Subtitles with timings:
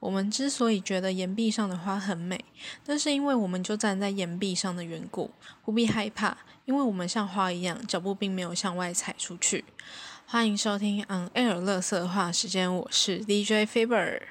[0.00, 2.42] 我们之所以觉得岩壁上的花很美，
[2.86, 5.30] 那是因为我们就站在岩壁上的缘故。
[5.62, 9.62] 不必害怕，因为我们像花一样，脚步并没有向外踩出去。
[10.24, 14.22] 欢迎收听 On Air 乐色话时间，我是 DJ Faber。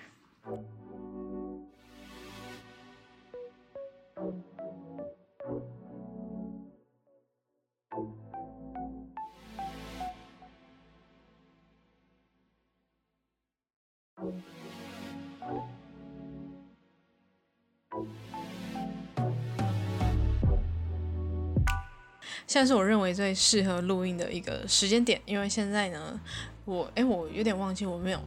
[22.50, 26.20] 现在是我认为最适合录音的一个时间点，因为现在呢，
[26.66, 28.20] 我哎，我有点忘记我没有，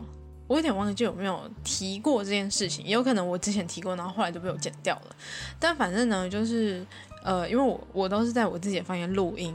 [0.47, 5.17] 我有点忘记有没有提过这件事情，也有可能我之前提过，然后后来就被我剪掉了。
[5.59, 6.87] 但反正呢，就是
[7.25, 9.53] 呃，因为我我都是在我自己的房间录音，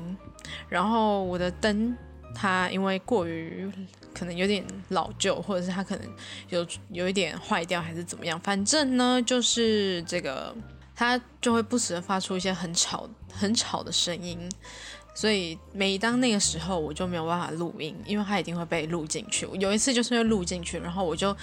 [0.68, 1.96] 然后我的灯
[2.36, 3.72] 它因为过于
[4.14, 6.06] 可能有点老旧，或者是它可能
[6.50, 10.54] 有有一点坏掉，还是怎么样，反正呢，就是这个。
[11.00, 14.50] 它就会不时的发出一些很吵、很吵的声音，
[15.14, 19.48] 所以每当那个时候，我就没有办法录音，因为它一定会被录进去。
[19.60, 21.38] 有一次就是会录进去，然后我就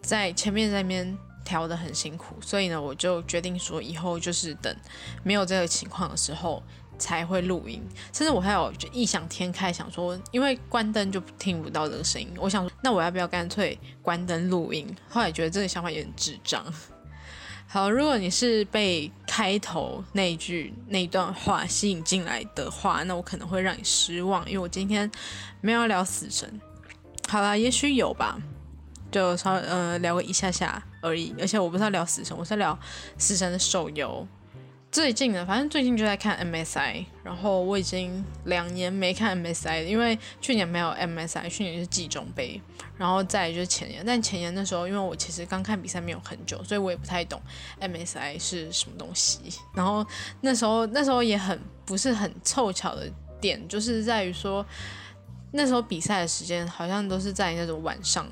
[0.00, 4.72] 在前面在那边调的很辛苦，所以呢，我就决定说以后就是等
[5.24, 6.62] 没有这个情况的时候
[6.96, 7.82] 才会录音。
[8.12, 14.86] 甚至我还有就异想天开，想说因为关灯就听不到这个声音，我想说那我要不要干脆关灯录音？
[15.08, 16.64] 后来觉得这个想法有点智障。
[17.76, 25.10] 好，如果你是被开头那句那段话吸引进来的话，那我可能会让你失望，因为我今天
[25.60, 26.58] 没有聊死神。
[27.28, 28.38] 好啦，也许有吧，
[29.12, 31.34] 就稍呃聊个一下下而已。
[31.38, 32.78] 而且我不是要聊死神，我是聊
[33.18, 34.26] 死神的手游。
[34.96, 42.58] 最近呢，反正最近就在看 MSI，然后我已经两年没看 MSI 了，因为去年没有 MSI，去年是季中杯，
[42.96, 47.38] 然后再就是前年，但前年那时候因为我其实刚看比赛没有很久，所以我也不太懂
[47.78, 49.40] MSI 是什么东西。
[49.74, 50.02] 然后
[50.40, 53.06] 那时候那时候也很不是很凑巧的
[53.38, 54.64] 点，就是在于说
[55.52, 58.26] 那时候比赛的时间好像都是在那种晚上，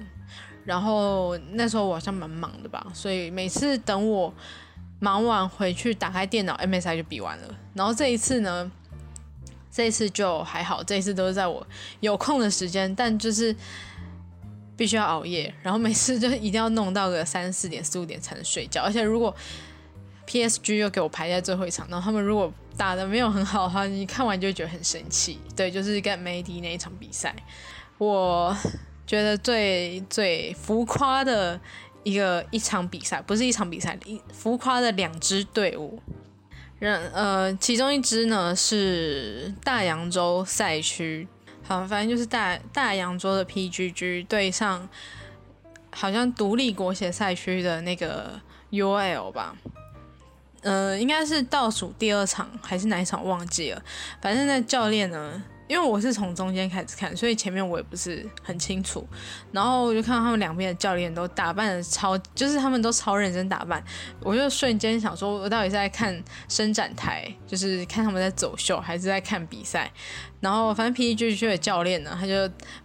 [0.64, 4.32] 然后那时候我好像蛮忙的吧，所以每次等我。
[5.04, 7.54] 忙完回去打开电脑，MSI 就比完了。
[7.74, 8.72] 然后这一次呢，
[9.70, 11.66] 这一次就还好，这一次都是在我
[12.00, 13.54] 有空的时间，但就是
[14.78, 18.82] 必须要熬夜，然后每次就一定要弄到个三四点、四五点才能睡觉。
[18.82, 19.36] 而且如果
[20.26, 25.38] PSG 又给我排在最后一场，然后他们如果打的没有很好的话，你看完就觉得很生气。
[25.54, 27.36] 对，就是跟梅迪那一场比赛，
[27.98, 28.56] 我
[29.06, 31.60] 觉得最最浮夸的。
[32.04, 36.00] 一个一场比赛不是一场比赛，一浮夸的两支队伍，
[36.78, 41.26] 人呃，其中一支呢是大洋洲赛区，
[41.62, 44.88] 好，反正就是大大洋洲的 PGG 对上，
[45.90, 48.40] 好像独立国协赛区的那个
[48.70, 49.56] UL 吧，
[50.62, 53.82] 呃，应该是倒数第二场还是哪一场忘记了，
[54.20, 55.42] 反正那教练呢。
[55.66, 59.06] 因为我是从中间开始看，所以前面我也不是很清楚。
[59.52, 63.82] 然后我就看到他们两边的教练都打扮的超，就是他们都超认真打扮。
[64.20, 69.90] 我就瞬间想说，我到底是在看伸展台，就是看他们在走秀，还是在看比赛？
[70.40, 72.34] 然后反正 P G G 的教练呢，他就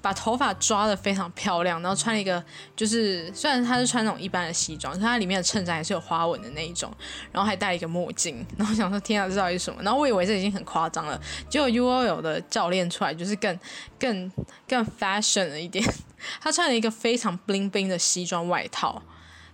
[0.01, 2.41] 把头发抓的非常漂亮，然后穿了一个
[2.73, 6.89] 就是虽然他是穿那种一般的西装，但他里面的衬衫还是有花纹的那一种，
[7.33, 8.45] 然后还戴一个墨镜。
[8.57, 9.83] 然后想说天啊，这到底是什么？
[9.83, 11.19] 然后我以为这已经很夸张了，
[11.49, 13.59] 结果 U O L 的教练出来就是更
[13.99, 14.31] 更
[14.67, 15.83] 更 fashion 了一点，
[16.41, 19.01] 他穿了一个非常 bling bling 的西装外套。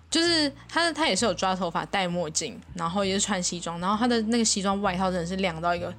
[0.08, 5.94] 就是他，他也是有抓头发、戴墨镜，然后也是穿西装，然后他的那个西装外套真的是亮到一个，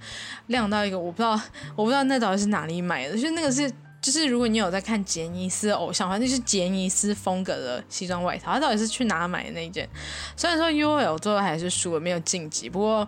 [0.46, 1.38] 亮到一个，我不知道，
[1.74, 3.14] 我不知道那到底是哪里买的。
[3.14, 8.54] 就是那个是，就是如果你有在看杰尼斯偶像的话，那是杰尼斯风格的西装外套。
[8.54, 9.86] 他到底是去哪买的那件？
[10.34, 13.06] 虽然说 UOL 最后还是输了，没有晋级，不过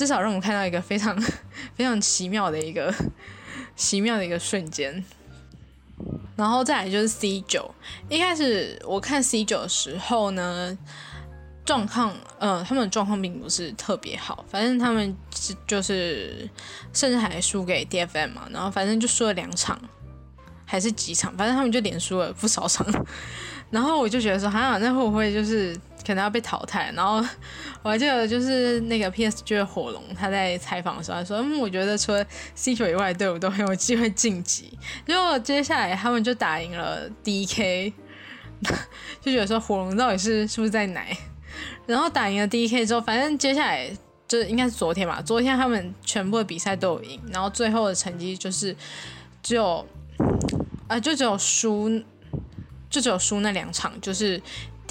[0.00, 1.14] 至少让我看到一个非常
[1.76, 2.90] 非常奇妙的一个
[3.76, 5.04] 奇妙的一个瞬间。
[6.36, 7.70] 然后再来就是 C 九，
[8.08, 10.74] 一开始我看 C 九的时候呢，
[11.66, 15.14] 状况，嗯，他们的状况并不是特别好，反正他们
[15.66, 16.48] 就是
[16.94, 19.78] 甚至还输给 DFM 嘛，然后反正就输了两场，
[20.64, 22.86] 还是几场，反正他们就连输了不少场，
[23.70, 25.78] 然后我就觉得说，哈，那会不会就是？
[26.06, 27.16] 可能要被淘汰，然后
[27.82, 32.24] 我还记得就是那个 PSG 的火龙，他在采访的时候他说：“嗯，我觉得除了
[32.54, 34.76] C 球以外的，队伍都很有机会晋级。”
[35.06, 37.92] 结果接下来他们就打赢了 DK，
[39.20, 41.16] 就觉得说火龙到底是是不是在奶？
[41.86, 43.90] 然后打赢了 DK 之后，反正接下来
[44.28, 48.74] 就应该是昨天吧，昨天他们全部的比赛都有赢，然后最后的成绩就是
[49.42, 49.86] 只有
[50.88, 52.02] 啊，就只有输，
[52.88, 54.40] 就只有输那两场，就是。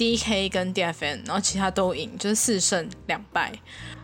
[0.00, 3.52] D K 跟 D F N，然后其他都赢，就是四胜两败。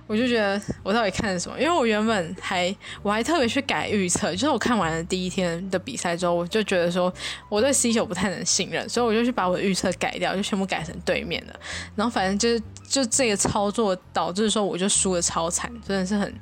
[0.06, 1.58] 我就觉得我到底看了什么？
[1.58, 2.72] 因为我原本还
[3.02, 7.10] 我还特别去改预测，就是我看完了第一天的比赛之后，我就觉得说
[7.48, 11.58] 我对 C 九不太能信任，所以我就去把我的预测改掉，就全部改成对面的。
[11.94, 16.34] 然后反正就是就这个操作导致说我就输的超惨，真的是很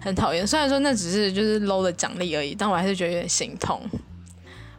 [0.00, 0.46] 很讨厌。
[0.46, 3.78] 虽然说那只是就是 low 的奖励而已，但我还是觉得有点心痛。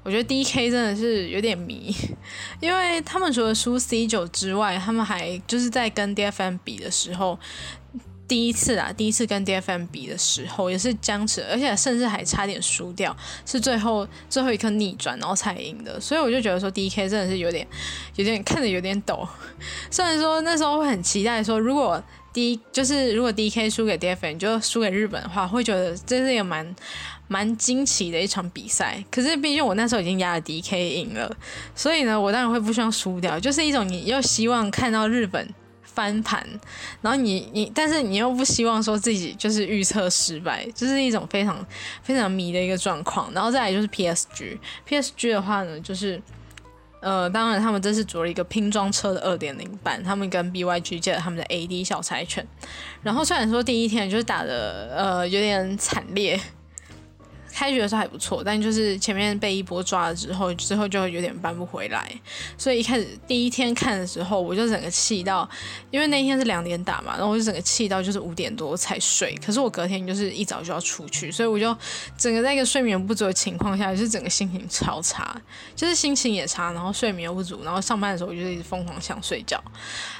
[0.03, 1.95] 我觉得 D K 真的是有点迷，
[2.61, 7.39] 因为他们除了输 C 九之外，他们还就是在跟 D F M 比的时候。
[8.25, 13.15] 第一次啊，第一次跟 DFM 比的时候也是僵持，而且甚至还差点输掉，
[13.45, 15.99] 是最后最后一刻逆转然后才赢的。
[15.99, 17.67] 所以我就觉得说 DK 真的是有点
[18.15, 19.27] 有点看着有点抖。
[19.91, 22.01] 虽然说那时候会很期待说，如果
[22.31, 26.73] D 就是如果 DK 输给 DFM 就输给日本的话，会觉得这是一个蛮
[27.33, 29.03] 蛮惊奇的一场比赛。
[29.09, 31.35] 可是毕竟我那时候已经压了 DK 赢了，
[31.73, 35.47] 所以呢，我当然会不希望输掉，就是一种你又希望看到日本。
[35.95, 36.43] 翻盘，
[37.03, 41.63] 然后你你，但是你又不希望说自己就是预测失败，就是一种非常
[42.01, 43.31] 非常迷的一个状况。
[43.31, 46.19] 然后再来就是 PSG，PSG 的话呢，就是
[46.99, 52.43] 呃，当然他们这是组了一个拼装车的二点零版，他们跟 BYG 借了他们的 AD 小柴犬。
[53.03, 56.41] 然后虽然说第一天就是打的呃有点惨烈。
[57.53, 62.11] 开局的时候还不错，但就是前面被一波抓了之后，之后就有点扳不回来。
[62.57, 65.47] 所以一开始第一天看的时候，我就整个气到，
[65.91, 69.35] 因为那天是两点打嘛，然后我就整个气到就是五点多才睡。
[69.45, 71.77] 可是我隔天就是一早就要出去，所以我就
[72.17, 75.39] 整个在一个睡眠不足的情况下，就是整个心情超差，
[75.75, 79.63] 就是心情也差，然后睡眠又不足，然后上班的时候我就一直疯狂想睡觉。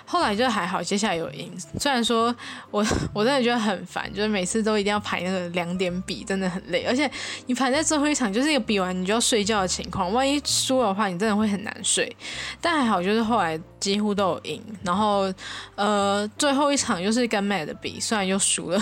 [0.06, 1.52] 后来就还好，接下来有赢。
[1.80, 2.36] 虽然说
[2.70, 7.10] 我 我真的觉得很烦，就是每次都一定要排那个两点比，真的很累，而且。
[7.46, 12.16] 你排在最后一场就是一个比完你就要睡觉的情况，万一输的话，你真的会很难睡。
[12.62, 14.64] 但还好，就是后来几乎都有赢。
[14.84, 15.34] 然后，
[15.76, 18.80] 呃，最后一场就是跟 Mad 比，虽然又输了，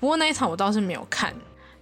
[0.00, 1.34] 不过那一场我倒是没有看。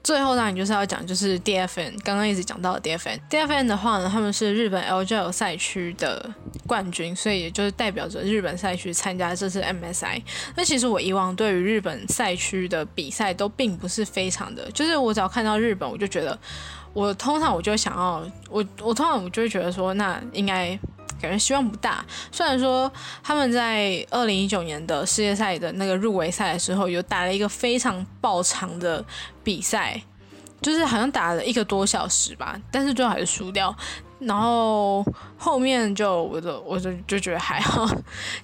[0.06, 3.19] 最后当然就是要讲，就是 DFN，刚刚一直讲到的 DFN。
[3.29, 6.31] DFN 的话呢，他们是日本 LGL 赛区的
[6.64, 10.23] 冠军，所以也就是代表着日本赛区参加这次 MSI。
[10.55, 16.38] 那其实我以往对于日本赛区的比赛都并不是非常的，就是我只要看到日本，我就觉得
[16.93, 20.79] 我通常我就想要我我通常我就会觉得说，那应该。
[21.26, 22.05] 感觉希望不大。
[22.31, 22.90] 虽然说
[23.23, 29.05] 他们在二零一九年的世界赛的那个入围赛的时候，有打了一个非常爆长的
[29.43, 30.00] 比赛，
[30.61, 33.75] 就是好像打了一个多小时吧，但是最后还是输掉。
[34.19, 35.05] 然后
[35.37, 37.87] 后面就我就我就就觉得还好，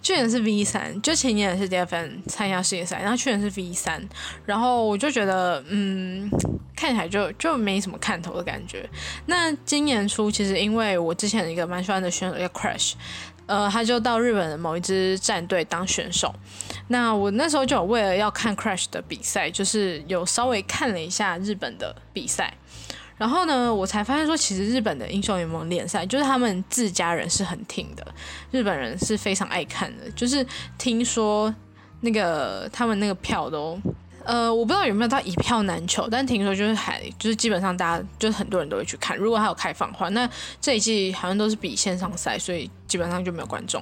[0.02, 4.06] 去年是 V 三，就前年也是 DFN 参加世界赛，然后去年是 V 三，
[4.44, 6.30] 然后我就觉得嗯，
[6.76, 8.88] 看起来就就没什么看头的感觉。
[9.26, 12.92] 那今年初其实因为我之前一个蛮喜欢的选手叫 Crash，
[13.46, 16.34] 呃，他就到日本的某一支战队当选手。
[16.88, 22.52] 那我那时候就有为了要看 Crash 的比赛，就是有稍微看了一下日本的比赛。
[23.22, 28.04] 然后呢，我才发现说，其实日本的英雄联盟联赛就是他们自家人是很挺的，
[28.50, 30.10] 日本人是非常爱看的。
[30.16, 30.44] 就是
[30.76, 31.54] 听说
[32.00, 33.80] 那个他们那个票都，
[34.24, 39.16] 呃，我不知道有没有到一票难求，但听说就是还就是基本上大家就是很多人都会去看。
[39.16, 40.28] 如果还有开放的话，那
[40.60, 43.80] 这一季好像都是比线上赛，所以基本上就没有观众。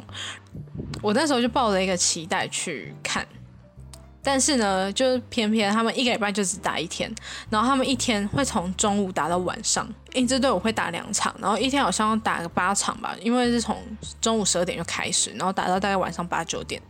[1.01, 3.27] 我那时候就抱着一个期待去看。
[4.23, 7.11] 但是呢，就是偏偏他们一个礼拜就只打一天，
[7.49, 13.77] 然后他们一天会从中午打到晚上，一支队伍会打两场，然后一天好像要打个八场吧，因为是从
[14.21, 16.81] 中午十二点就开始，然后打到大概晚上八九点。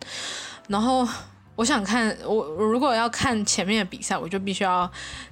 [0.67, 1.07] 然后
[1.55, 4.91] 我想看我我如果要看前面的比赛，我就必须要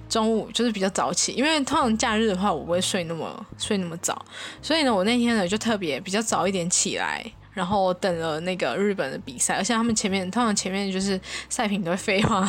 [0.08, 4.24] 中午就是比较早起，因为通常假日的话我不会睡那么睡那么早，
[4.62, 7.24] 所以呢，我那天呢就特别比较早一点起来。
[7.58, 12.48] 然后等了那个日本的比赛，而且他们前面通常前面就是赛品都会废话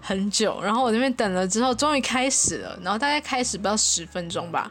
[0.00, 0.60] 很久。
[0.60, 2.76] 然后我那边等了之后，终于开始了。
[2.82, 4.68] 然后大概开始不到十分钟吧，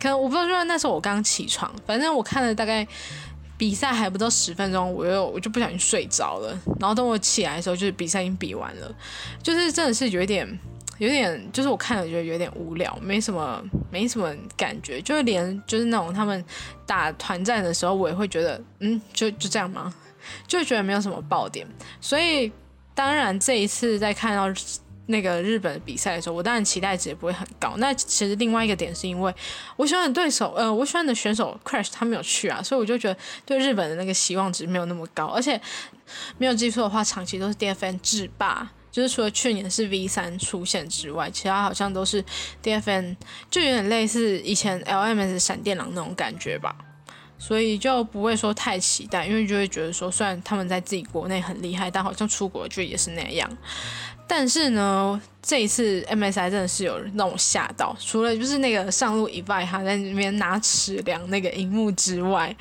[0.00, 2.84] 可能我不知道，因为那时候我刚起床，反正我看了大概
[3.56, 6.58] 比赛还不到十分钟，我又我就不小心睡着了。
[6.80, 8.92] 然后等我起来的时候，就是比赛已经比完了，
[9.40, 10.58] 就是真的是有一点。
[11.02, 16.44] 有点，就是我看了觉得有点无聊，没什么，没什么感觉，就是连就是那种他们
[16.86, 19.92] 打团战的时候，我也会觉得，嗯，就就这样吗？
[20.46, 21.66] 就觉得没有什么爆点。
[22.00, 22.52] 所以
[22.94, 24.46] 当然这一次在看到
[25.06, 27.74] 那个日本比赛的时候，我当然期待值也不会很高。
[27.78, 29.34] 那其实另外一个点是因为
[29.74, 35.26] 我喜欢的对手，呃，我喜欢的选手 Crash 他没有去啊，所以我就觉得对日本的那个希望值没有那么高。
[35.26, 35.60] 而且
[36.38, 38.70] 没有记错的话，长期都是 DFN 制霸。
[38.92, 42.24] 就是除了去年是 V 三出现之外，其他好像都是
[42.62, 43.16] DFN，
[43.50, 46.76] 就有点类似以前 LMS 闪电狼那种感觉吧。
[47.38, 53.50] 所以就不会说太期待，因为就会觉得说，虽然他们在自己国内很厉害，但好像出国就也是那样。
[54.28, 62.56] 但是呢，这一次 MSI 真的是有让我吓到，除了就是那个上路以外，他在那边拿尺量那个荧幕之外，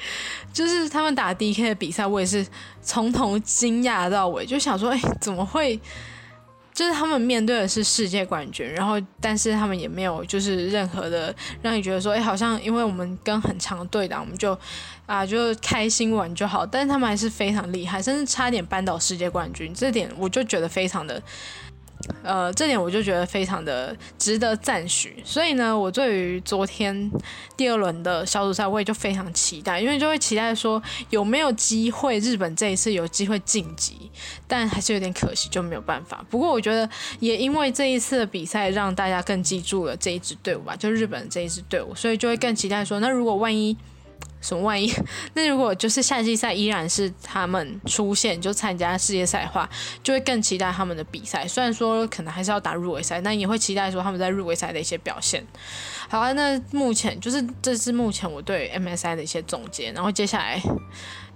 [0.51, 2.43] 就是他们打 DK 的比赛，我也是
[2.81, 5.79] 从头惊讶到尾，就想说，哎，怎么会？
[6.81, 14.57] 就是他们面对的是世界冠军，然后但是他们也没有就是任何的让你觉得说，哎，好像因为我们跟很强队打，我们就
[15.05, 16.65] 啊就开心玩就好。
[16.65, 21.21] 但是他们还是非常厉害，甚至差点扳倒世界冠军，这点我就觉得非常的。
[22.23, 27.11] 呃，这点我就觉得非常的值得赞许，所以呢，我对于昨天
[27.57, 34.11] 第二轮的小组赛，我也就非常期待，因为就会期待说有没有机会日本这一次有机会晋级，
[34.47, 36.23] 但还是有点可惜，就没有办法。
[36.29, 36.89] 不过我觉得
[37.19, 43.75] 也因为这一次的比赛，让大家更记住了这一支队伍吧，就日本这一支队伍，所以就会更期待说，那如果万一。
[44.41, 44.91] 什么万一？
[45.35, 49.69] 那如果就是夏季赛依然是他们出现就参加世界赛的话，
[50.03, 51.47] 就会更期待他们的比赛。
[51.47, 55.45] 虽然说可能还是要打入围赛，但也会期待说他们在入围赛的一些表现。
[56.09, 59.91] 好啊，那目前就是这是目前我对 MSI 的一些总结。
[59.93, 60.61] 然后接下来，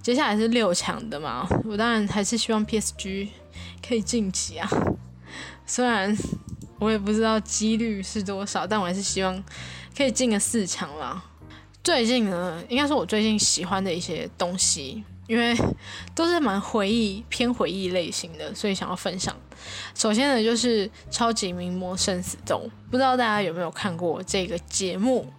[0.02, 3.28] 接下来是六强的嘛，我当然还是希望 PSG
[3.86, 4.68] 可以晋级啊。
[5.64, 6.16] 虽然
[6.78, 9.42] 我也不知道几率是多少，但我还是希望
[9.96, 11.22] 可以进个四强啦。
[11.86, 15.56] 最近呢，应该是我最近喜欢的一些东西，因为
[16.16, 19.32] 都是蛮回忆偏回忆类型的，所以想要分享。
[19.94, 25.32] 首先呢，就是《超级名模生死斗》，不知道大家有没有看过这个节目？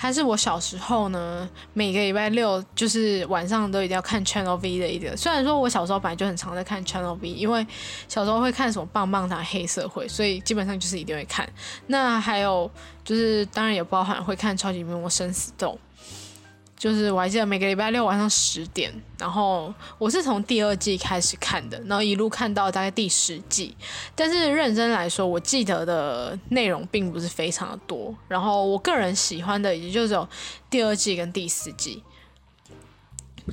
[0.00, 5.14] 它是我小时候呢，每个礼拜六就是晚上都一定要看 Channel V 的一个。
[5.14, 7.66] 虽然说我小时候本来就很常在看 Channel V，因为
[8.08, 11.46] 小时候会看什么棒棒糖、黑社会，所以基本上就是一定会看。
[11.88, 12.70] 那还有
[13.04, 15.78] 就是，当然也包含会看《超级名模生死斗》。
[16.80, 23.76] 就是我还记得每个礼拜六晚上十点，然后我是从第二季开始看的，然后一路看到大概第十季。
[24.14, 28.16] 但是认真来说，我记得的内容并不是非常的多。
[28.26, 30.26] 然后我个人喜欢的也就只有
[30.70, 32.02] 第二季跟第四季。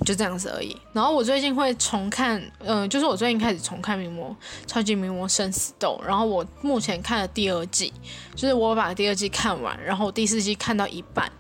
[0.05, 0.75] 就这样子而已。
[0.93, 5.99] 然后我最近会重看，嗯，就是我最近开始重看《名模超级名模生死斗》。
[6.05, 7.93] 然后我目前看了第二季，
[8.35, 11.31] 就是我把第二季看完，然后第四季看到一半。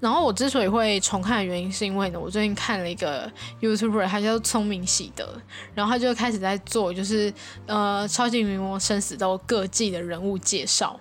[0.00, 3.30] 然后我之所以会重看的原因，是因为呢，我最近看了一个
[3.60, 5.26] YouTuber，他叫聪明喜德，
[5.74, 7.32] 然后他就开始在做，就是
[7.66, 11.00] 呃，超级名模生死斗各季的人物介绍。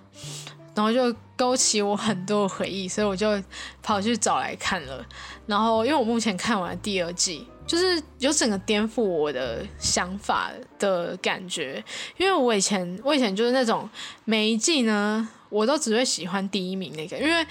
[0.76, 3.42] 然后就勾起我很多回忆，所以我就
[3.82, 5.06] 跑去找来看了。
[5.46, 11.84] 然后因为我目前看完第二季，就是有整个颠覆我的想法的感觉。
[12.18, 13.88] 因为我以前我以前就是那种
[14.26, 17.46] 每一季呢，我都只会喜欢第一名那个，因为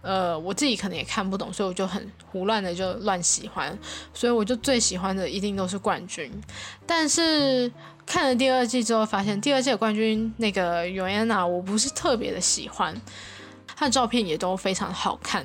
[0.00, 3.78] 呃我自己可能也看不懂，所以我就很胡乱的就乱喜欢。
[4.12, 6.30] 所以我就最喜欢的一定都是冠军，
[6.86, 7.70] 但是。
[8.06, 12.94] 看了第二季之后，发现第二季的冠军那个尤安娜，我不是特别的喜欢。
[13.76, 15.44] 她的照片也都非常好看，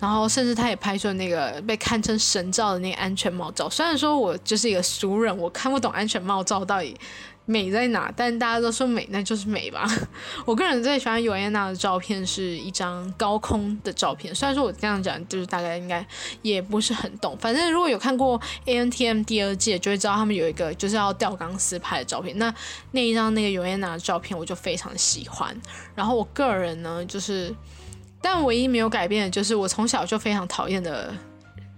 [0.00, 3.70] 然后甚至她也拍出了那个被堪称神照的那个安全帽照。
[3.70, 6.96] 虽然说我就是一个俗人，我看不懂安全帽照到底。
[7.50, 8.12] 美在哪？
[8.14, 9.88] 但大家都说美，那就是美吧。
[10.44, 14.34] 我个人最喜欢尤安娜的照片是一张高空的照片。
[14.34, 16.06] 虽然说我这样讲，就是大概应该
[16.42, 17.34] 也不是很懂。
[17.38, 22.36] 反正如果有看过 A N T M 第二季，就会知道他们有一个就是要吊钢丝拍的照片。
[22.36, 22.54] 那
[22.90, 25.58] 那一张那个尤安娜的照片，我就非常喜欢。
[25.94, 27.54] 然后我个人呢，就是，
[28.20, 31.14] 但唯一没有改变的就是我从小就非常讨厌的。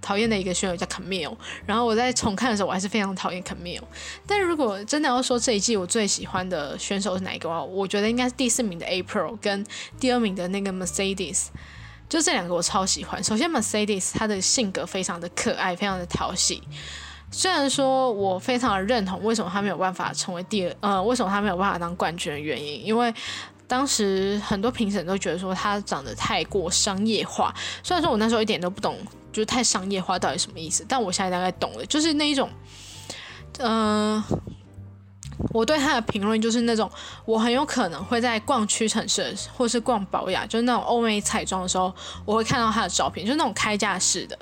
[0.00, 3.82] 讨厌的一个选手叫 Camille，然后我在重看的时候，我还是非常讨厌 Camille。
[4.26, 9.66] 但如果真的要说这一季我最喜欢的选手是哪一个话，我觉得应该是第四名的 April 跟
[9.98, 11.46] 第二名的那个 Mercedes，
[12.08, 13.22] 就这两个我超喜欢。
[13.22, 16.62] 首先 Mercedes 她的性格非常的可爱，非常的讨喜。
[17.30, 23.12] 虽然说我非常的认同为什么他没有办法成为第二，呃，为什么他没有办法当冠军的原因，因为。
[23.70, 27.54] 当时很多评审都觉得说他长得太过商业化，
[27.84, 28.98] 虽然说我那时候一点都不懂，
[29.32, 32.50] 就是太商业化到底什么意思，但我现在大概懂了，就是那一种，
[33.58, 34.22] 嗯，
[35.52, 36.90] 我对他的评论就是那种，
[37.24, 41.94] 我很有可能会在逛屈臣氏或是逛宝雅，就是那种欧美彩妆的时候，
[42.24, 44.38] 我会看到他的照片，就是那种开架式的。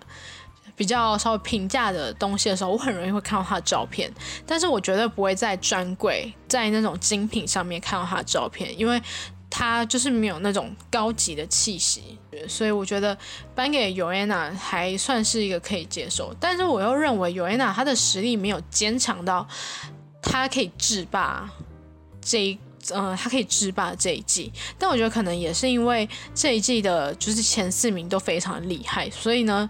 [0.76, 4.08] 比较稍微平价的东西的时候，我很容易会看到他的照片，
[4.46, 9.02] 但是我绝对不会在专柜、在那种精品上面看到他的照片，因为
[9.50, 13.16] 他就是没有那种高级的气息，所以我觉得
[13.54, 19.46] 颁给尤安娜还算是一个可以接受，但是我又认为尤安娜她的实力没有坚强到
[20.22, 21.48] 她可以制霸
[22.20, 22.58] 这一，
[22.90, 29.68] 呃，她可以制霸这一季，但我觉得可能也是因为这一季的就是前四名都非常厉害，所以呢。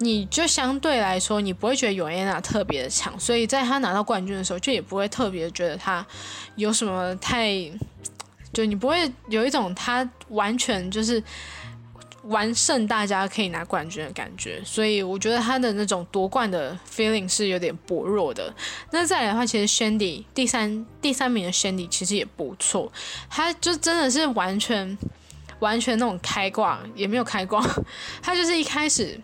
[0.00, 6.06] 你就相对来说，你不会觉得尤安娜特别的强，所以在她拿到冠军的时候，就也不会特别觉得她
[6.54, 7.52] 有什么太，
[8.52, 11.22] 就你不会有一种他完全就是
[12.24, 14.60] 完胜大家可以拿冠军的感觉。
[14.64, 18.52] 所以我觉得他的那种夺冠的 feeling 是有点薄弱的。
[18.90, 22.92] 那再来的话，其实 Shandy 第三第三名的 Shandy 其实也不错，
[23.30, 24.98] 他就真的是完全
[25.60, 27.64] 完全那种开挂，也没有开挂，
[28.22, 29.20] 他就是一开始。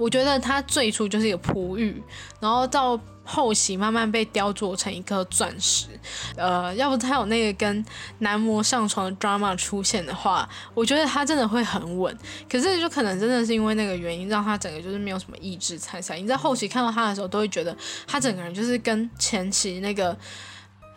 [0.00, 2.02] 我觉得它最初就是一个璞玉，
[2.40, 5.88] 然后到后期慢慢被雕琢成一颗钻石。
[6.36, 7.84] 呃，要不它有那个跟
[8.20, 12.16] 男模上床的 drama 出现的话，我觉得它真的会很稳。
[12.50, 16.18] 可是就可能真的是因为那个原因，让它整个就是没有什么意志参赛。
[16.18, 17.76] 你在后期看到他的时候，都会觉得
[18.06, 20.16] 他整个人就是跟前期那个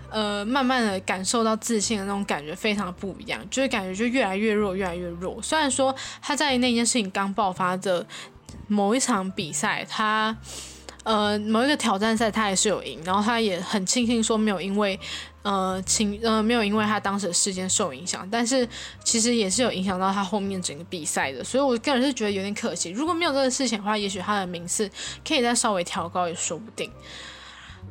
[0.10, 5.42] 呃慢慢的感受到自信的那种感觉非常不一样，就是感觉就越来越弱，越来越弱。
[5.42, 8.08] 虽然说他在那件事情刚爆发的。
[8.68, 10.36] 某一场比赛，他
[11.04, 15.00] 呃某一个挑战赛，他也是有赢，然后他也很庆幸说没有因为
[15.42, 18.68] 呃情呃没有因为他当时的事件受影响，但是
[19.04, 22.90] 其实也是有影响到他后面整个比赛的，所以我个人是觉得有点可惜。
[22.90, 24.90] 如果没有这个事情的话，也许他的名次
[25.28, 26.90] 可以再稍微调高也说不定。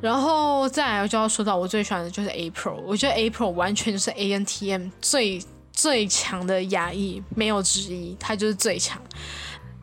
[0.01, 5.41] 然后再来就要说到我最喜欢的就是 April，我觉得 April 完全就是 A N T M 最
[5.71, 9.01] 最强的压抑，没有之一，他就是最强。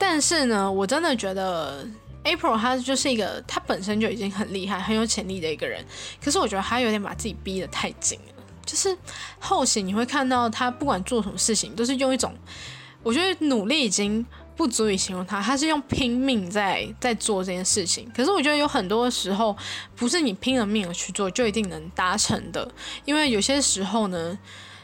[0.01, 1.87] 但是呢，我真的觉得
[2.25, 5.85] April 他就是一个他本身就已经很厉害、很有潜力的一个人。
[6.25, 8.43] 可是我觉得他有点把自己逼得太紧了。
[8.65, 8.97] 就是
[9.39, 12.33] 后期你会看到他不管做什么事情，都是用一种
[13.03, 14.25] 我觉得努力已经
[14.57, 18.11] 不足以形容他，他是用拼命在在做这件事情。
[18.17, 19.55] 可是我觉得有很多时候
[19.95, 22.67] 不是你拼了命的去做就一定能达成的，
[23.05, 24.39] 因为有些时候呢，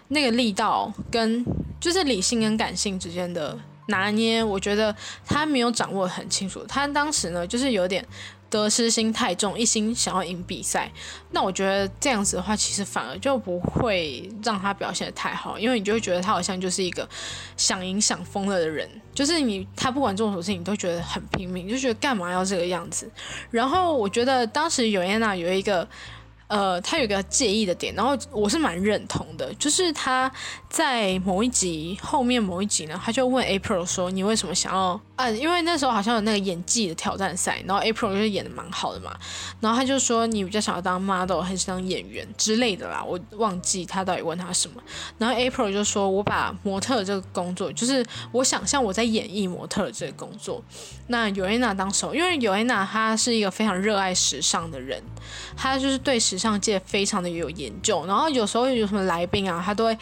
[0.08, 1.42] 那个力道跟
[1.80, 3.58] 就是理性跟感性之间的。
[3.86, 6.64] 拿捏，我觉得他没有掌握很清楚。
[6.68, 8.04] 他当时呢，就是有点
[8.48, 10.90] 得失心太重，一心想要赢比赛。
[11.30, 17.08] 那我觉得这样子的话，其实反而就不会让他表现的太好，因为你就会觉得他好像就是一个
[17.56, 18.88] 想赢想疯了的人。
[19.14, 23.10] 就是你他不管做什么事情，你都觉得很拼命，就觉得干嘛要这个样子。
[23.50, 25.88] 然后我觉得当时尤安娜有一个。
[26.48, 30.30] 呃，他有一个介意的点，然后我是蛮认同的，就是他
[30.76, 39.16] 在某一集后面某一集呢，他就问 April 说：“你为什么想要？”啊，因为那时候好像有那个演技的挑战赛，然后 April 就是演的蛮好的嘛，
[39.58, 44.82] 然后他就说：“你比较想要当 model 还是当演员之类的啦？”我忘记他到底问他什么，
[45.16, 50.62] 然后 April 就说：“我把模特这个工作，就是我想象我在演绎模特这个工作。”
[51.08, 55.02] 那尤安娜当时，因为尤安娜她是一个非常热爱时尚的人，
[55.56, 59.96] 她就是对时尚界非常的有研究，然后有时候有什么来宾啊，她都会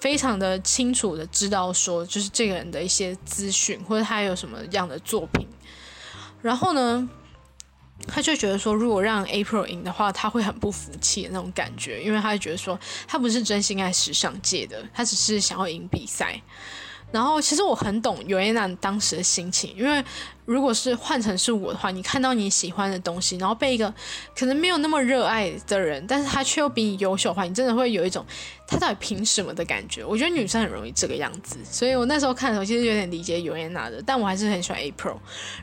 [0.00, 5.46] 非常的清楚的知道说，就是这个人的一些资讯或者他有什么样的作品。
[6.40, 7.08] 然后呢，
[8.08, 16.40] 他就觉得说，如果让 April 赢的话，他会很不服气的那种感觉，因为他就觉得说，他不是真心爱时尚界的，他只是想要赢比赛。
[17.12, 20.04] 然后其实我很懂尤安娜当时的心情，因为
[20.44, 23.92] 如果是换成是我的话，你看到你喜欢的东西，然后被一个
[24.36, 28.24] 可能没有那么热爱的人，但是他却又比你优秀的话，你真的会有一种
[28.66, 30.04] 他到底凭什么的感觉。
[30.04, 35.16] 我觉得女生很容易这个样子，所以我那时候看的时候其实有点理解尤安娜的，但我还是很喜欢 April。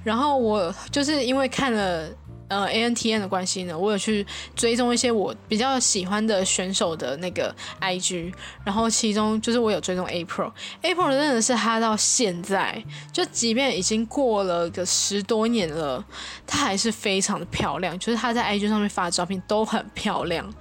[0.03, 2.10] 然后我就是因为看了。
[2.47, 8.33] 呃，A N T N 的关系呢，我有去追踪一些我比较喜欢的选手的那个 I G，
[8.63, 16.03] 然后其中就是我有追踪 April，April 真的是他到现在，就即便已经过了个十多年了，
[16.45, 20.53] 她还是非常的漂亮，就是她在 I G 上面发的照片都很漂亮。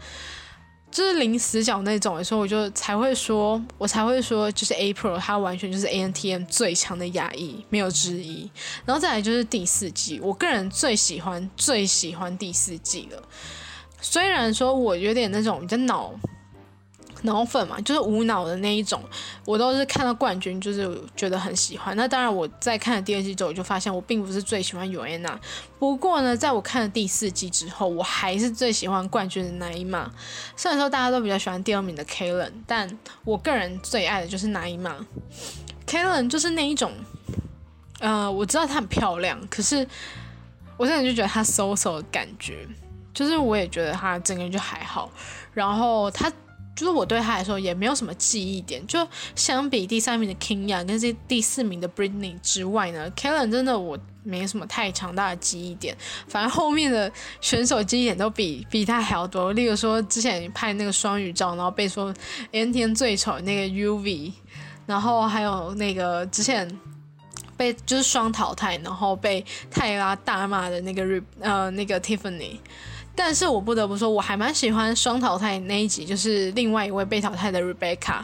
[0.97, 8.51] 就是临死角那种，的时候我就才会说，我才会说，就是 April，它完全就是 A N T M 最强的压抑，没有之一。
[8.87, 13.23] 然后再来就是第四季，我个人最喜欢最喜欢第四季了。
[14.01, 16.15] 虽然说我有点那种比较脑。
[17.27, 19.03] 脑粉嘛，就是无脑的那一种，
[19.45, 21.95] 我都是看到冠军，就是觉得很喜欢。
[21.95, 25.39] 那当然，我在看了第二季之后，我就发现我并不是最喜欢尤安娜。
[25.79, 30.11] 不过呢，在我看了第四季之后，我还是最喜欢冠军的那一马。
[30.57, 34.97] 虽然说大家都比较喜欢第二名的 Kalen，但我个人最爱的就是那一马。
[35.87, 36.93] Kalen 就是那一种，
[38.01, 39.87] 呃，我知道她很漂亮，可是
[40.77, 42.67] 我真的就觉得她 so so 的感觉，
[43.12, 45.11] 就是我也觉得她整个人就还好，
[45.53, 46.33] 然后她。
[46.77, 55.97] 就是我对他来说也没有什么记忆点，就相比第三名的 Kingya 跟这第四名的 Britney 之外呢，Kellen 真的我没什么太强大的记忆点，
[56.29, 57.11] 反正后面的
[57.41, 59.53] 选手记忆点都比比他还要多。
[59.55, 62.12] 例如说之前拍那个双语照，然后被说
[62.53, 64.33] N 天最丑那个 UV，
[64.85, 66.79] 然后还有那个之前
[67.57, 72.59] 被就是双淘汰，然后被泰拉大骂的那个日呃那个 Tiffany。
[73.16, 78.20] 但是我不得不说，我还蛮喜欢双淘汰那一集，就是另外一位被淘汰的 Rebecca。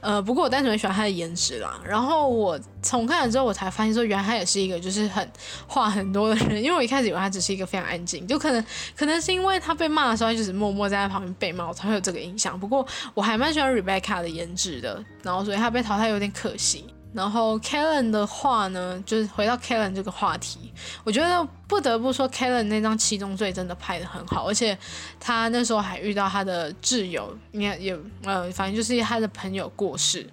[0.00, 1.80] 呃，不过我单纯喜欢她的颜值啦。
[1.82, 5.26] 然后我重看了之后，我才发现说，原来她也是一个就是很
[5.66, 6.62] 话很多的人。
[6.62, 8.62] 因为我一开始以为她只是一个非常安静，就可能
[8.94, 12.60] 可能是因为她被骂的时候，她就是默默在旁边被骂，我才会有这个印象。
[12.60, 16.84] 不过我还蛮喜欢 Rebecca 的颜值的，然后所以她被淘汰有点可惜。
[17.14, 20.72] 然后 Kellen 的话呢，就是回到 Kellen 这个话题，
[21.04, 24.76] 我觉得不得不说 Kellen 那张七宗罪真的拍的很好，而且
[25.20, 30.28] 他那时候还遇到他的挚友，应该有呃，反正就是他的朋友过世，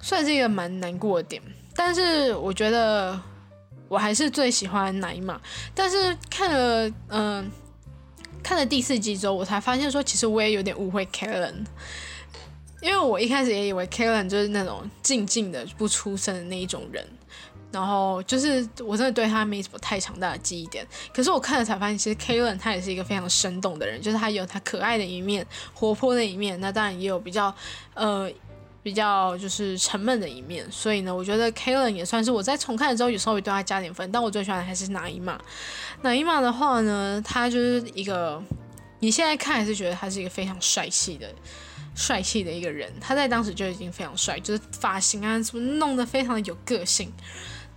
[0.00, 1.42] 算是一个蛮难过的点。
[1.76, 3.20] 但是我觉得
[3.86, 5.38] 我还是最喜欢奶玛，
[5.74, 7.50] 但是看了嗯
[8.42, 11.66] 看了第四季之后，我才发现说其实我也有点误会 Kellen。
[12.84, 17.02] 因为我一开始也以为 Kellen 就是那种静静的不出声的那一种人，
[17.72, 20.86] 然后就是我真的对他没什么太强大的记忆点。
[21.10, 27.54] 可是我看了才发现，其实 Kellen 他也是一个非常生动的人，就是他有他可爱的一面、活泼的一面，那当然也有比较
[27.94, 28.30] 呃
[28.82, 30.70] 比较就是沉闷的一面。
[30.70, 34.12] 所以呢，我觉得 Kellen 也算是我在重看的时候有稍微对他加点分。
[34.12, 35.40] 但我最喜欢的还是哪一码？
[36.02, 38.42] 哪一码的话呢，他就是一个
[38.98, 41.26] 你现在看还是觉得他是一个非常帅气的。
[41.94, 47.12] 帅气的一个人，他在当时就已经非常帅，就是发型啊什么弄得非常的有个性，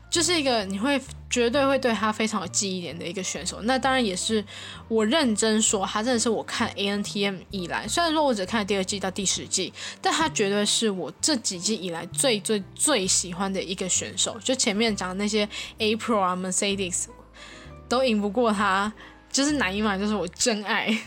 [0.09, 0.99] 就是一个你会
[1.29, 3.61] 绝对会对他非常有记忆点的一个选手。
[3.63, 4.43] 那当然也是
[4.87, 14.39] 我认真说，他真的是我看 A N T M 以来，虽然说我只看了第二季到第十季，但他绝对是我这几季以来最最最喜欢的一个选手。
[14.43, 17.05] 就前面讲的那些 April 啊 Mercedes
[17.89, 18.91] 都赢不过他，
[19.31, 20.97] 就是哪一嘛就是我真爱。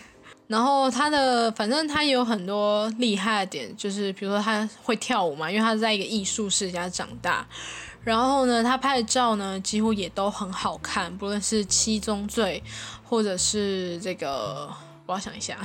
[0.51, 7.47] 然后他的反正他有很多厉害的点，就是比如说他会跳舞嘛，因为他在一个艺术世家长大。
[8.03, 12.61] 然后呢，他拍的照呢几乎也都很好看，不论是七宗罪，
[13.05, 14.69] 或者是这个，
[15.07, 15.57] 我要想一下，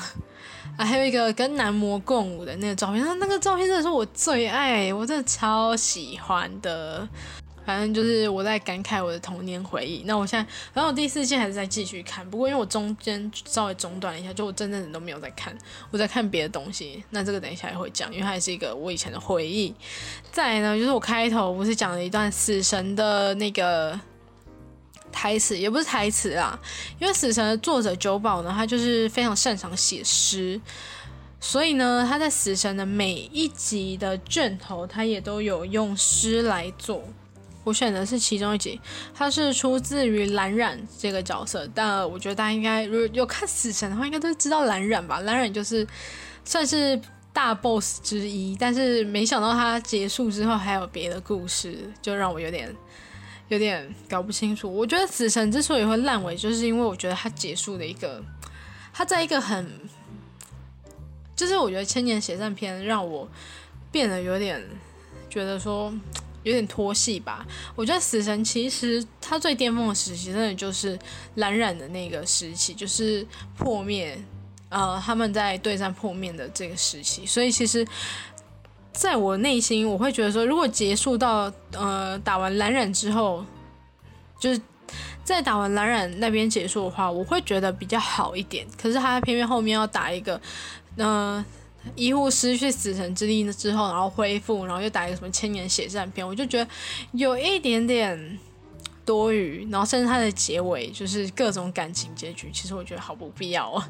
[0.77, 7.07] 啊， 还有一个跟男模共舞的那个照片，那那个照片真的是我最爱，我真的超喜欢的。
[7.65, 10.03] 反正就是我在感慨我的童年回忆。
[10.05, 15.57] 那我现在，反正我第四季还是在继续看，不过因为我中间稍微中断了一下，就我真正的都没有在看，
[15.89, 17.03] 我在看别的东西。
[17.09, 19.73] 那这个等一下也会讲，因为它也是一个我以前的回忆。
[20.31, 23.99] 再呢，就是我开头不是讲了一段死神的那个
[25.11, 26.59] 台词，也不是台词啊，
[26.99, 30.59] 因为死神的作者九保呢，他就是非常擅长写诗，
[31.39, 37.01] 所以呢，他在死神的每一集的卷头，他也都有用诗来做。
[37.65, 38.79] 我选的是其中一集，
[39.11, 45.19] 它是出自于蓝染这个角色，但我觉得大家应该如果有看死神的话，应该都知道蓝染吧？
[45.21, 45.85] 蓝染就是
[46.45, 47.01] 算是
[47.33, 52.71] 大 boss 之一，但是没想到他结束之后还有别的故事，就让我有点
[53.47, 54.71] 有点搞不清楚。
[54.71, 58.23] 我觉得死神之所以会烂尾，就是因为我觉得他结束的一个，
[58.93, 59.67] 他在一个很，
[61.35, 63.27] 就是我觉得千年血战篇让我
[63.91, 64.63] 变得有点
[65.27, 65.91] 觉得说。
[66.45, 67.43] 有点拖戏吧，
[67.75, 70.97] 我觉得死神其实他最巅峰的时期，真的就是
[71.35, 73.25] 蓝染的那个时期，就是
[73.57, 74.15] 破灭，
[74.69, 77.25] 呃，他们在对战破灭的这个时期。
[77.25, 77.83] 所以其实，
[78.93, 83.43] 在我内心，我会觉得说，如果结束到呃打完蓝染之后，
[84.39, 84.61] 就是
[85.23, 88.67] 在打完蓝染那边结束的话，我会觉得比较好一点。
[88.79, 90.39] 可是他偏偏后面要打一个，
[90.97, 91.43] 呃。
[91.95, 96.69] 医护失去死神之力之后，然后恢复，然后又打一个什么千年血战片，我就觉得
[97.11, 98.39] 有一点点
[99.05, 99.67] 多余。
[99.69, 103.89] 然后甚至它的结尾就是各种感情结局，其实我觉得好不必要啊。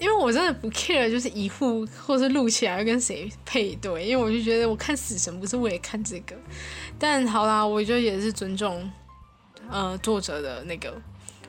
[0.00, 6.34] 因为我真的不 care，就是一护或是录起来跟谁配对，因为我就觉得我看死神不是为了看这个。
[6.98, 8.90] 但好啦，我觉得也是尊重
[9.70, 10.92] 呃作者的那个。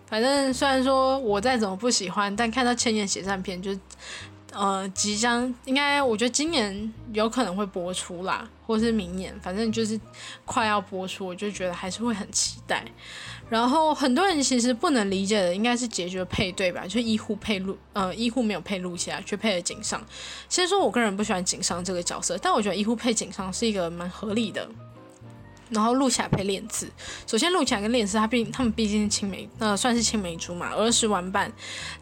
[0.06, 3.76] 反正虽然说我再怎么不喜欢，但看到千年血战片就。
[4.58, 10.00] 呃，即将应该，我觉得今年有可能会播出啦，或是明年，反正就是
[10.46, 12.86] 快要播出，我就觉得还是会很期待。
[13.50, 20.02] 然后很多人其实不能理解的，应该是结局配对吧，就医护配录，呃，医护没有配录起来，却配了井上。
[20.48, 24.68] 先说我个人不喜欢井上这个角色，但我觉得医护配井上是一个蛮合理的。
[25.76, 26.90] 然后录起来配练字，
[27.28, 31.52] 首先录起来跟练字，他毕他们毕竟是青梅，呃，算是青梅竹马，儿时玩伴。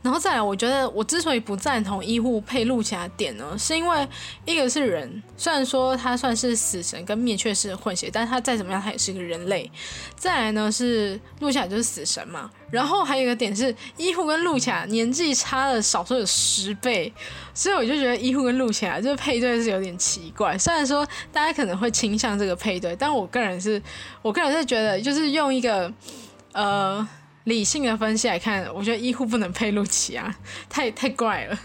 [0.01, 4.07] 然后再来，我觉得我之所以不赞同医护配录起来点呢，是因为
[4.45, 9.69] 一个是人，虽然说他算是死神跟灭却式混血，但他再怎么样，他也是一个人类。
[10.15, 17.13] 再来呢是录起来就是死神嘛，然后还有一个点是，医护跟露卡年纪差了少说有十倍，
[17.53, 20.57] 所以我就觉得医护跟露卡这个配对是有点奇怪。
[20.57, 23.79] 虽然说大家可能会倾向这个配对，但我个人是，
[24.23, 25.93] 我个人是觉得，就是用一个
[26.53, 27.07] 呃
[27.43, 30.35] 理性的分析来看，我觉得医护不能配露琪啊，
[30.67, 31.59] 太太怪了。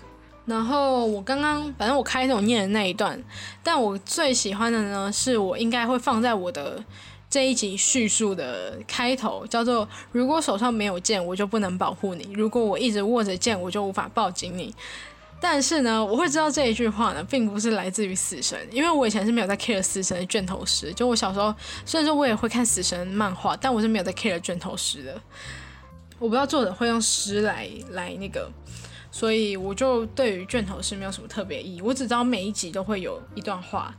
[0.45, 3.19] 然后我刚刚反正我开头念的那一段，
[3.63, 6.85] 但我最喜欢的呢，是我应该会放在我的
[7.31, 14.75] 这一集叙述的开头，叫做“如果手上没有剑，我就不能保护你；如果我一直握着剑，我就无法抱紧你。”
[15.41, 20.93] 但是呢，我会知道这一句话呢，并不是来自于死神，因为我以前是没有在 care 死神的卷头师。
[20.93, 25.21] 就我小时候，虽然说我也会看死神漫画，但我是没有在 care 卷头师的。
[26.19, 28.51] 我不知道作者会用诗来来那个。
[29.11, 33.95] 所以我就对于卷头师没有什么特别意义，我只知道每一集都会有一段话。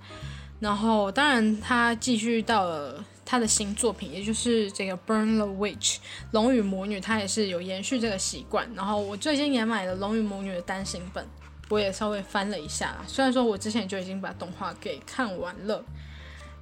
[0.59, 5.97] 然后当然他继续到了他的新作品，也就是这个《Burn the Witch》
[6.31, 8.67] 龙与魔女，他也是有延续这个习惯。
[8.73, 11.23] 然后我最近也买了龙与魔女的单行本，
[11.69, 12.97] 我也稍微翻了一下。
[13.05, 15.85] 虽然说我之前就已经把动画给看完了，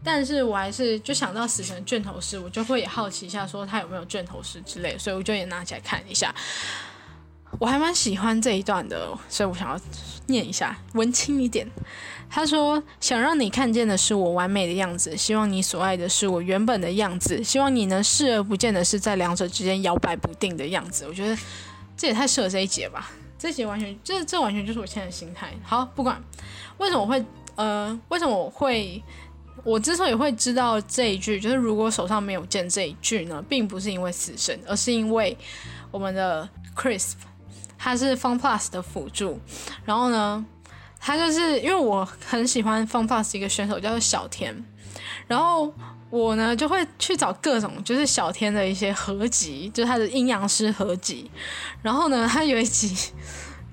[0.03, 6.35] 但是我还是就想到死神卷头师，我就会也好奇一下，说他有没有卷头师之类，所以我就也拿起来看一下。
[7.59, 9.79] 我还蛮喜欢这一段的，所以我想要
[10.25, 11.65] 念一下，文青一点。
[12.29, 21.35] 他说：“想让你看见的是我完美的样子，希望你所爱的是我原本的样子，希望你能视而不见的是在两者之间摇摆不定的样子。”我觉得
[21.95, 23.09] 这也太适合这一节吧，
[23.39, 25.51] 这节完全这这完全就是我现在的心态。
[25.63, 26.21] 好，不管
[26.77, 29.01] 为什么会呃为什么我会
[29.63, 35.35] 我之所以会知道这一句，就是如果手上没有剑这一句呢，并不是因为死神，而是因为
[35.91, 37.13] 我们的 Crisp。
[37.79, 39.39] 他是 Fun Plus 的辅助，
[39.85, 40.43] 然后呢，
[40.99, 44.53] 他就是因为我很喜欢 Fun Plus 一个选手叫做小田，
[45.27, 45.73] 然后
[46.09, 51.29] 我呢就会去找各种就是小田的一些合集，就是他的阴阳师合集，
[51.81, 52.95] 然后呢，他有一集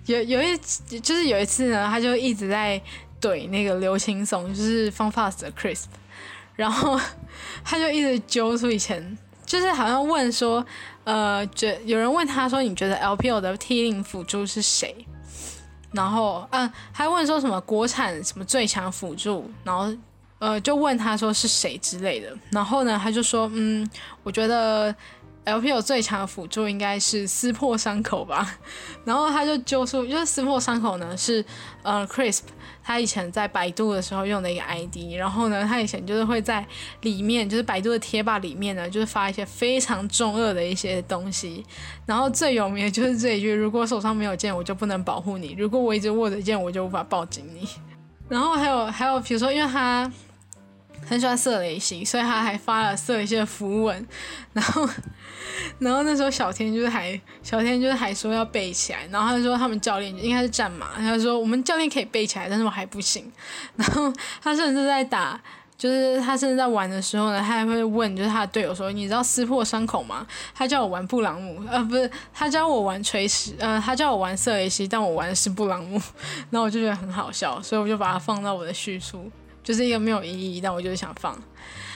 [0.06, 0.56] 有有一
[1.00, 2.80] 就是有一次呢，他就一直在
[3.20, 5.84] 怼那个刘青松，就是 Fun Plus 的 Chris
[6.56, 7.00] 然后
[7.64, 9.18] 他就一直揪出以前。
[9.46, 10.64] 就是好像问说，
[11.04, 15.06] 呃，觉有人问他说，你觉得 LPL 的 T 零辅助是谁？
[15.94, 19.50] 然后，嗯，还问说什么国产什么最强辅助？
[19.64, 19.90] 然后，
[20.38, 22.37] 呃，就问他说是谁之类的。
[22.50, 23.88] 然后呢，他就说，嗯，
[24.22, 24.94] 我觉得。
[25.44, 28.59] LPL 最强的辅助应该是撕破伤口吧，
[29.04, 31.44] 然后他就揪出，就是撕破伤口呢是
[31.83, 32.42] 呃 Crisp，
[32.83, 36.66] 他以前在百度的时候用的一个 ID，然后呢他以前就是会在
[37.02, 41.64] 里面，就是百度的贴吧里面呢，就是发一些非常中二的一些东西，
[42.07, 47.68] 然后最有名的就是这一句：如果手上没有剑，我就不能保护你；如果我一直握着剑，我就无法抱紧你。
[48.28, 50.11] 然后还有还有，比如说因为他。
[51.07, 54.09] 很喜欢色雷型，所以他还发了色雷西的符文，
[54.54, 54.88] 然后，
[55.78, 63.30] 然后那时候小天就是还小天就是还说要背起来，然后他就说他们教练应该是战马，他说我们教练可以背起来，但是我还不行。
[63.76, 65.40] 然后他甚至在打，
[65.76, 70.26] 就是他甚至在玩的时候呢，他还会问就是他的队友说，你知道撕破伤口吗？
[70.54, 76.00] 他叫我玩布朗姆，呃，不是，他教我玩锤石，呃，他叫我玩色雷西，但我玩的是布朗姆，
[76.50, 79.30] 然后我就觉得很好笑，所以我就把它放到我的叙述。
[79.62, 81.35] 就是一个没有意义，但我就是想放。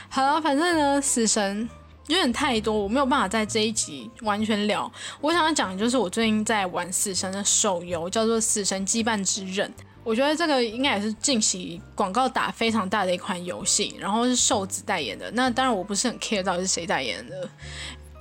[0.08, 1.68] 好了，反正呢，死神
[2.08, 4.90] 有点太多，我没有办法在这一集完全聊。
[5.20, 9.68] 我想要讲的就是我最近在玩死神的手游，叫做《死神羁绊之刃》。
[10.02, 15.30] 我觉得这个应该也是近期广告打非常大的一款游戏，然后是瘦子代言的。
[15.32, 17.48] 那当然我不是很 care 到底是谁代言的，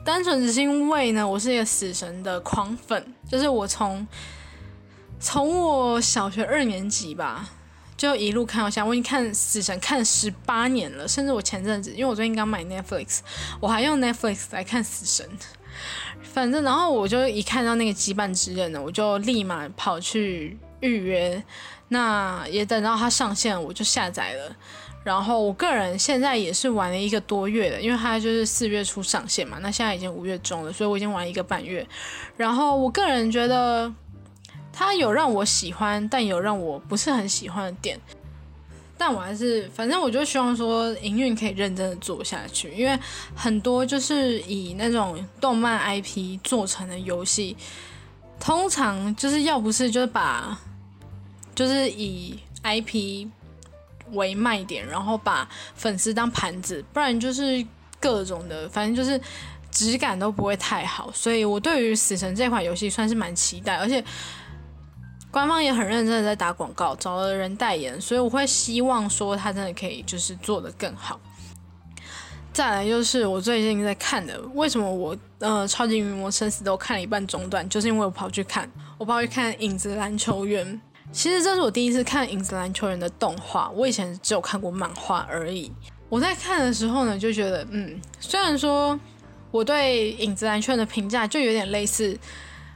[0.04, 4.06] 单纯只是因为呢，我是一个死神的狂粉，就是我从
[5.17, 7.50] 从我小学二年级吧。
[7.98, 13.22] 就一路看到现在，我已经看《死神》看十八年了，甚至我前阵子，因为我最近刚买 Netflix，
[13.60, 15.26] 我还用 Netflix 来看《死神》。
[16.22, 21.44] 反正，然后我就一看到那个羁绊之刃呢，我就立马跑去预约。
[21.88, 24.56] 那也等到它上线，我就下载了。
[25.04, 31.88] 然后我个人现在也是玩了一个多月了，因为它就是四月初上线嘛，那现在已经五月中了，所以我已经玩一个半月。
[32.36, 33.92] 然后我个人觉得。
[34.80, 38.00] 它有让我喜欢，但有让我不是很喜欢的点，
[38.96, 42.96] 但我还是，反正我就希望说营运可以认真的做下去，因为
[43.36, 47.58] 很多就是以那种动漫 IP 做成的游戏，
[48.40, 50.56] 通常就是要不是就是把，
[51.56, 53.28] 就是以 IP
[54.12, 57.66] 为卖点，然后把粉丝当盘子，不然就是
[58.00, 59.20] 各种的，反正就是
[59.72, 64.04] 质感都不会太好，所以我对于死神这款游戏算是蛮期待，而且。
[65.38, 71.19] 官方也很认真的在打广告，找了人代言，所以我会希望说他真的可以就是做的更好。
[72.52, 80.82] 再来就是我最近在看的，为什么我呃超级名模生死都看了一半中断，就是因为我跑去看，我跑去看影子篮球员。
[81.12, 85.71] 其实这是我第一次看影子篮球员的动画，我以前只有看过漫画而已。
[86.10, 89.00] 我在看的时候呢，就觉得嗯，虽然说
[89.52, 92.17] 我对影子篮球员的评价就有点类似。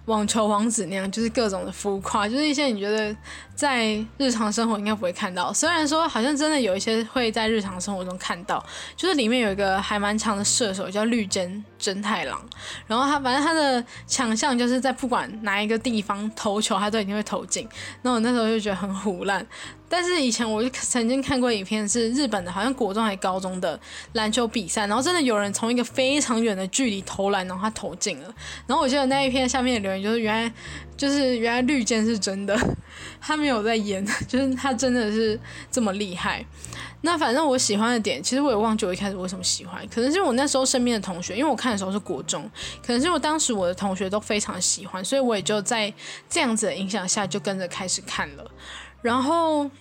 [0.06, 3.16] 网球王子那样，就是各种的浮夸，就是一些你觉得
[3.62, 5.54] 在日常生活应该不会看到。
[5.54, 12.44] 虽然说好像真的有一些会在日常生活中看到，就是里面有一个还蛮强的射手叫绿间真太郎，
[12.88, 17.70] 然后他反正他的强项就是在不管哪一个地方投球，他都一定会投进。
[18.02, 19.46] 那我那时候就觉得很胡烂。
[19.88, 23.78] 但是以前我就曾经看过影片，是日本的，好像国中还高中的
[24.14, 28.34] 篮球比赛，然后真的有人从一个非常远的距离投篮，然后他投进了。
[28.66, 30.54] 然后我记得那一篇下面的留言就是原来
[31.02, 32.56] 就是原来绿箭是真的，
[33.20, 35.40] 他没有在演， 就是他真的是
[35.72, 36.46] 这么厉害。
[37.02, 42.48] 那反正我喜欢的点，其实我也忘记我一开始为什么喜欢，可能是我那时候身边的同学，因为我看的时候是国中，
[42.86, 45.92] 可能是我当时我的同学都非常喜欢，所以我也就在
[46.30, 48.52] 这样子的影响下就跟着开始看了，
[49.02, 49.72] 然后。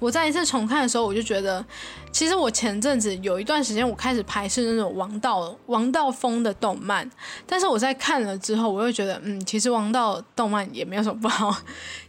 [0.00, 1.64] 我在一次重看的时候，我就觉得，
[2.10, 7.08] 其实我前阵子有一段时间，我开始排斥那种王道王道风的动漫，
[7.46, 11.54] 但是我在看了之后，我又觉得，嗯，其实王道动漫也没有什么不好，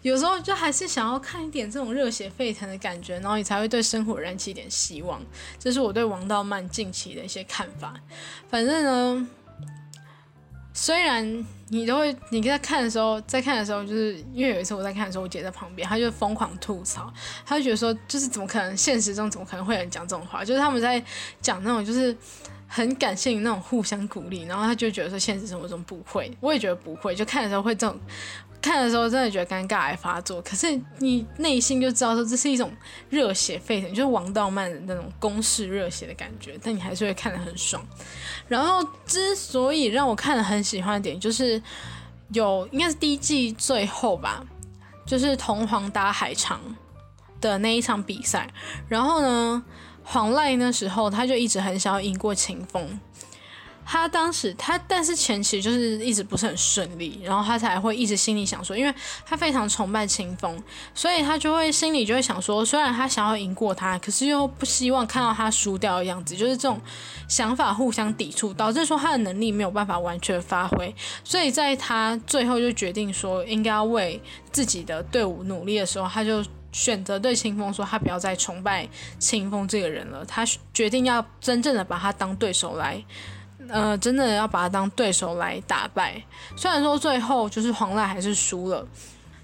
[0.01, 5.21] 有时候就还是想要看一点这种热血沸腾的感觉，然后你才会对生活燃起一点希望。
[5.59, 7.93] 这是我对王道漫近期的一些看法。
[8.49, 9.27] 反正呢。
[10.73, 17.11] 虽然你都会，你在看的时候，在看的时候，就是因为有一次我在看的时候，我姐在旁边，她就疯狂吐槽，
[17.45, 20.43] 她就觉得说，就是怎么可能现实中怎么可能会有人讲这种话？
[20.45, 21.03] 就是他们在
[21.41, 22.15] 讲那种就是
[22.67, 27.99] 很感谢那种互相鼓励，然后她就觉得说现实生活中不会，我也觉得不会，就看的时候会这种。
[28.61, 32.71] 看的时候真的觉得尴尬来发作，可是你内心就知道说这是一种
[33.09, 37.83] 热血沸腾，就是王道漫的那种攻势热血的感觉，但你还是会看得很爽。
[38.47, 41.61] 然后之所以让我看的很喜欢的点，就是
[42.33, 44.45] 有应该是第一季最后吧，
[45.05, 46.61] 就是铜皇打海长
[47.41, 48.47] 的那一场比赛。
[48.87, 49.63] 然后呢，
[50.03, 52.99] 黄赖那时候他就一直很想要赢过秦风。
[53.91, 60.57] 他当时他，但是前期就是一直不是很顺利，然后他才会一直心里想说，因为他非常崇拜清风，
[60.95, 66.79] 所以他就会心里就会想说，虽然他想要赢过他，可是又不希望看到他输掉的样子，就是这种
[67.27, 70.95] 想法互相抵触，导致说他的能力没有办法完全发挥。
[71.25, 74.23] 所以在他最后就决定说应该要为
[74.53, 78.87] 自己的队伍努力的时候，他就选择对清风说，他不要再崇拜
[79.19, 83.03] 清风这个人了，他决定要真正的把他当对手来。
[83.69, 86.21] 呃，真的要把他当对手来打败。
[86.55, 88.85] 虽然说最后就是黄赖还是输了，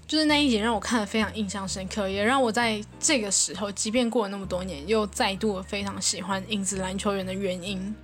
[0.06, 7.94] 就是那一集让我看的非常印象深刻，也让我在这个时候，即便过了那么多年，又再度非常喜欢影子篮球员的原因。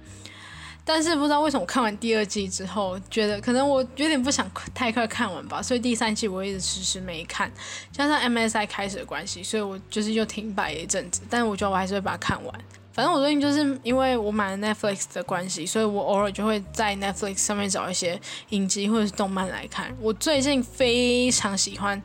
[0.86, 7.50] 但是不知道为什么，看完第二季之后，觉得可能我有点不想太快看完吧，所以第三季我一直迟迟没看。
[7.90, 11.22] 加上 MSI 开始的关系，所以我就是又停摆了一阵子。
[11.30, 12.54] 但是我觉得我还是会把它看完。
[12.94, 19.92] 反正我最近就是因为我买了 Netflix 的关系，所以我偶尔就会在 Netflix 上面找一些影集或者是动漫来看。
[20.00, 22.00] 我最近非常喜欢。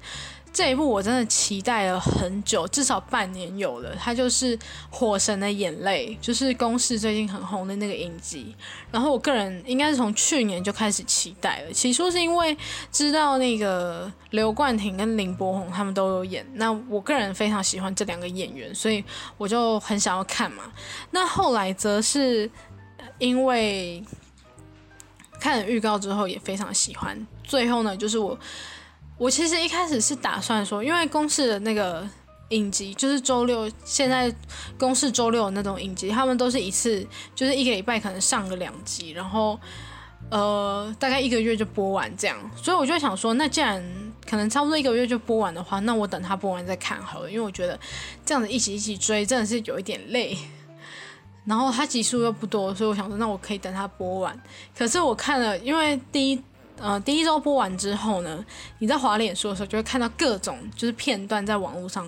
[0.51, 3.95] 这一部我真的期待了很久，至少半年有了。
[3.95, 4.57] 它就是
[4.89, 8.53] 《火神的眼泪》，就是公式最近很红的那个影集。
[8.91, 11.71] 然后我个人应该是从去年就开始期待了。
[11.71, 12.57] 起初是因为
[12.91, 19.03] 知道那个刘冠廷跟林柏宏他们都有演，那我个人非常喜欢这两个演员，所以
[19.37, 20.63] 我就很想要看嘛。
[21.11, 22.49] 那后来则是
[23.19, 24.03] 因为
[25.39, 28.37] 看了预告之后也非常喜欢，最后呢就是我。
[29.19, 32.07] 我其实一开始是打算说，因为公视的那个
[32.49, 34.33] 影集就是周六，现在
[34.77, 37.05] 公视周六的那种影集，他们都是一次
[37.35, 39.59] 就是一个礼拜可能上个两集，然后
[40.31, 43.83] 呃大概一个月就播完这样，所以我就想说，那既然
[44.25, 47.77] 可能差不多一个月就播完的话，那我等他播完再看好了，因为我觉得
[48.25, 50.37] 这样子一起一起追真的是有一点累，
[51.43, 54.41] 然后它集数又不多，所以我想说，那我可以等它播完。
[54.77, 56.41] 可是我看了，因为第一。
[56.81, 58.43] 呃，第一周播完之后呢，
[58.77, 62.07] 你在滑脸书的时候就会看到各种就是片段在网络上，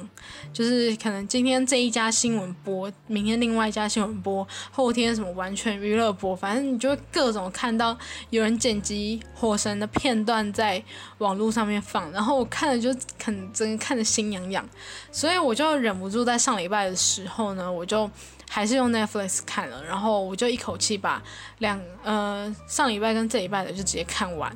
[0.54, 7.98] 就是可能今天这一家新闻播，明天另外一家新闻播，后天什么完全娱乐播，反正你就会各种看到
[8.30, 10.82] 有人剪辑火神的片段在
[11.18, 14.66] 网络上面放，然后我看了就肯真看着心痒痒，
[15.12, 18.10] 所以我就忍不住在上礼拜的时候呢，我就。
[18.54, 21.24] 还是用 Netflix 看了，然后我就一口气把
[21.60, 24.54] 两呃上礼拜跟这礼拜的就直接看完。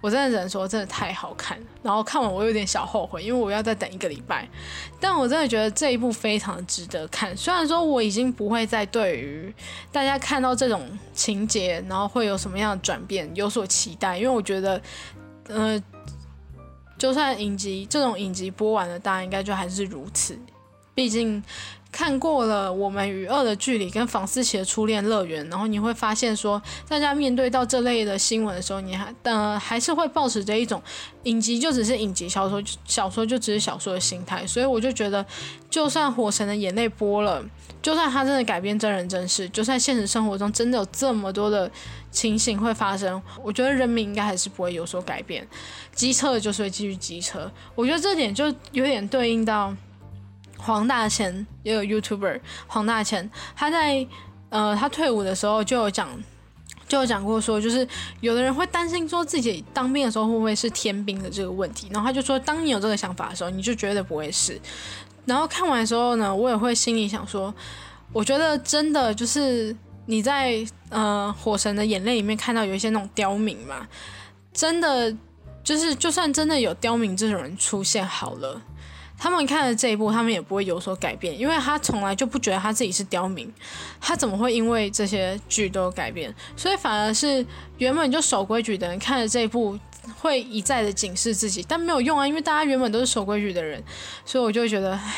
[0.00, 1.64] 我真的只能说真的太好看了。
[1.80, 4.48] 然后看完我有点小后悔，因为我要再等一个礼拜。
[4.98, 7.34] 但我真的觉得这一部非常值得看。
[7.36, 9.54] 虽然说我已经不会再对于
[9.92, 14.82] 大家看到这种情节，然后会有什么样的转变有所期待，因为我觉得，
[15.46, 15.80] 呃，
[16.98, 20.36] 就算影集这种影集播完了，大家应该就还是如此。
[20.96, 21.40] 毕竟。
[21.94, 30.82] 看过了《我们与恶的距离》跟房思琪的初恋乐园，然后你会发现说，大家面对到这类的新闻的时候，你还呃还是会保持着一种
[31.22, 34.44] 影集就只是影集，小说小说就只是小说的心态。
[34.44, 35.24] 所以我就觉得，
[35.70, 37.40] 就算《火神的眼泪》播了，
[37.80, 41.70] 就算它真的改编真人真事，就算现实生活中真的有这么多的
[42.10, 45.46] 情形会发生，我觉得人民应该还是不会有所改变。
[45.94, 49.72] 机车就是会继续机车，我觉得这点就有点对应到。
[50.64, 54.06] 黄大千也有 YouTuber，黄大千他在
[54.48, 56.08] 呃他退伍的时候就有讲，
[56.88, 57.86] 就有讲过说，就是
[58.20, 64.58] 有的人会担心说自己当兵的时候会不会是天兵的这个问题，然后他就说，当你有这个想法的时候，你就绝对不会是。
[65.26, 67.54] 然后看完的时候呢，我也会心里想说，
[68.10, 73.86] 我觉得真的就是你在呃火神的眼泪里面看到有一些那种刁民嘛，
[74.52, 75.14] 真的
[75.62, 78.62] 就是就算真的有刁民这种人出现好了。
[79.16, 83.50] 他们看了这一部，他们也不会有所改变，因为他从来就不觉得他自己是刁民，
[84.00, 86.34] 他怎么会因为这些剧都有改变？
[86.56, 87.44] 所以反而是
[87.78, 89.78] 原本就守规矩的人看了这一部，
[90.18, 93.82] 会一再的警示自己，但没有用啊，因为大家原本都是守规矩的人，
[94.26, 95.14] 所以我就觉得，唉，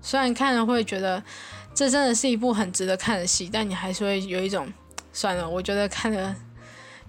[0.00, 1.20] 虽然看了会觉得
[1.74, 4.72] 这真的是一部很值得看的戏，但你还是会有一种
[5.12, 6.36] 算了，我觉得看了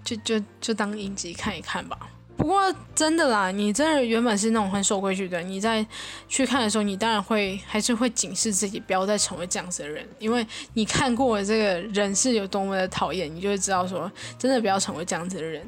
[0.02, 1.96] 就就就当影集看一看吧。
[2.36, 5.84] 不过真的啦，你真的原本是那种很守规矩的，你在
[6.28, 15.66] 去看的时候，你当然会还是会警示自己不要再成为这样子的人，因为你看过这个人是有多么的讨厌，你就会知道说真的不要成为这样子的人，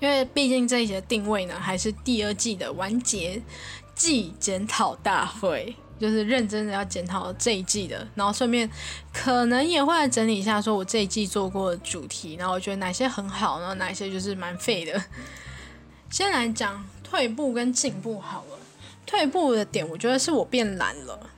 [0.00, 3.42] 因为毕竟这一节定位呢还是第二季的完结
[3.94, 8.70] 季检讨大会，就是认真的要检讨这一季的，然后顺便
[9.12, 15.02] 可能也会来整理一下，说我这一季做过的主题，然后我觉得哪些很好，然后哪些就是蛮废的。
[16.10, 18.58] 先来讲退步跟进步好了。
[19.04, 21.30] 退步的点，我觉得是我变懒了。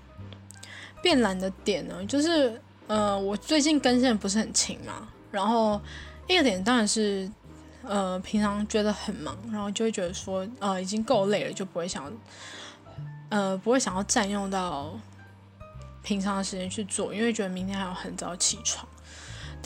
[1.03, 5.09] 变懒的点呢，就是呃，我最近更新不是很勤嘛。
[5.31, 5.81] 然后
[6.27, 7.31] 一个点当然是
[7.83, 12.11] 呃，平常觉得很忙，然后就会觉得说呃，已经够累了，就不会想
[13.29, 14.99] 呃，不会想要占用到
[16.03, 18.89] 平常的时间去做，因为觉得明天还要很早起床。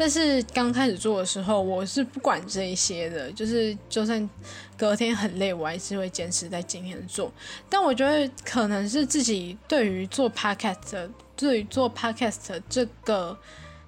[0.02, 4.28] 但是刚开始做的时候，我是不管这一些的，就是就算
[4.76, 7.32] 隔天很累，我还是会坚持在今天做。
[7.68, 13.38] 但我觉得可能是自己对于做 podcast，对于做 podcast 这个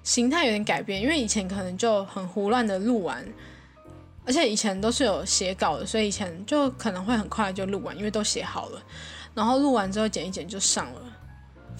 [0.03, 3.21] 形态有点改变，因为以前可能就很胡乱的录完，
[4.25, 8.81] 而且以前都是有写稿的，所以以前就可能会很快就录完，因为都写好了，
[9.33, 11.01] 然后录完之后剪一剪就上了。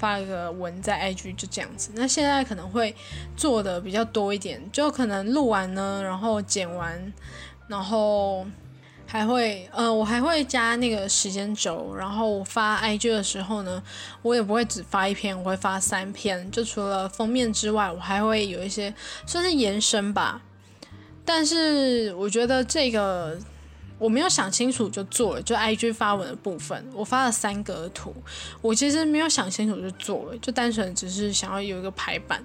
[0.06, 2.96] 发一个文在 IG 就这样子，那现在可能会
[3.36, 7.12] 做的比较多一点，就可能录完呢，然后剪完，
[7.68, 8.46] 然后
[9.08, 13.82] 还会呃，我还会加那个时间轴，然后发 IG 的时候呢，
[14.22, 18.94] 我也不会只发一篇，我会发三篇，就除了封面之外，我还会有一些
[19.26, 20.40] 算是延伸吧，
[21.26, 23.40] 但是我觉得这个。
[23.98, 28.14] 我没有想清楚就做了，就 I G 发文的部分，我发了三个图。
[28.62, 32.44] 我其实没有想清楚就做了，就单纯只是想要有一个排版。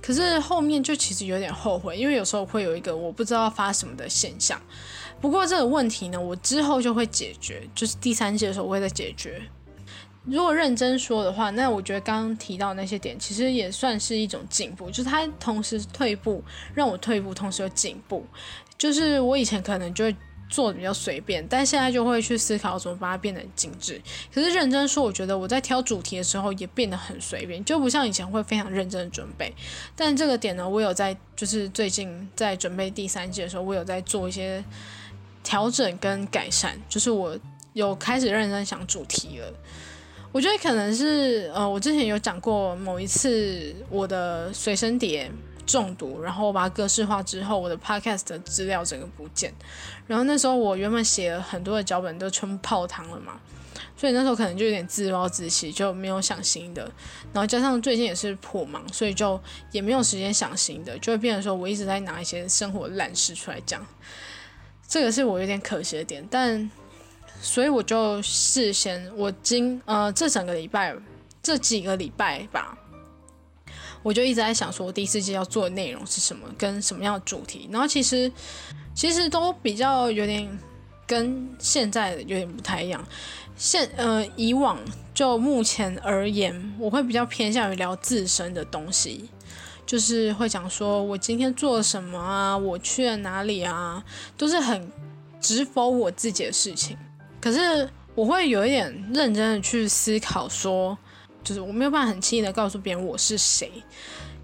[0.00, 4.60] 可是后面就其实有点后悔，因为有时候会有一个我不知道发什么的现象。
[5.20, 9.42] 不过这个问题呢，我之后就会解决，就是第三季的时候我会再解决。
[10.24, 16.44] 如果认真说的话，那我觉得刚刚提到那些点，其实也算是一种进步，就是它同时退步，
[16.74, 18.24] 让我退步，同时有进步。
[18.78, 20.16] 就是我以前可能就会。
[20.52, 23.98] 做的比较随便，但现在就会去思考怎么把它变得精致。
[24.32, 29.50] 可是认真说，我觉得我在挑主题的时候也变得很随便，就不像以前会非常认真的准备。
[29.96, 34.62] 但这个点呢，我有在，就是最近在准备第三季的时候，我有在做一些
[35.42, 37.34] 调整跟改善，就是我
[37.72, 39.50] 有开始认真想主题了。
[40.32, 45.30] 我觉得可能是，呃，我之前有讲过某一次我的随身碟。
[45.66, 49.52] 中毒，然后我把它格式化之后，我的 podcast 的资料整个不见。
[50.06, 53.40] 然后那时候我原本写了很多的脚本都全部泡汤了嘛，
[53.96, 56.82] 所以那时候可能就有点自暴自弃，就没有想新的。
[57.32, 59.40] 然后加上最近也是颇忙，所以就
[59.70, 63.84] 也没有时间想新的，就会变成说我一直在拿一些生活烂事出来讲。
[64.86, 66.70] 这个是我有点可惜的点，但
[67.40, 70.94] 所以我就事先我今呃这整个礼拜
[71.42, 72.76] 这几个礼拜吧。
[74.02, 77.68] 我就一直在想，说我第四季要做的内容是什么，跟什么样的主题。
[77.70, 78.30] 然后其实，
[78.94, 80.58] 其实都比较有点
[81.06, 83.04] 跟现在的有点不太一样。
[83.56, 84.78] 现呃，以往
[85.14, 89.28] 就目前而言，我会比较偏向于聊自身的东西，
[89.86, 94.02] 就是会讲说我今天做了什么啊，我去了哪里啊，
[94.36, 94.90] 都是很
[95.40, 96.96] 直否我自己的事情。
[97.40, 100.96] 可是我会有一点认真的去思考，说
[101.42, 103.70] 就是我没有办法很轻易的告诉别人我是谁，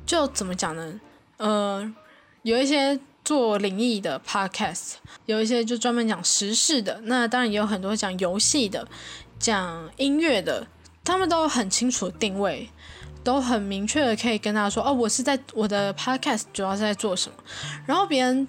[0.07, 1.01] 就怎么讲呢？
[1.37, 1.95] 呃，
[2.43, 2.99] 有一些。
[3.25, 4.93] 做灵异的 podcast，
[5.27, 8.89] 有一些就专门讲时事的，那当然也有很多讲游戏的、
[9.39, 10.67] 讲音乐的，
[11.05, 12.71] 他们都很清楚定位，
[13.23, 17.37] 都很明确的可以跟他说：“哦，我是在我的 podcast 主要是在做什么。”
[17.85, 18.49] 然后别人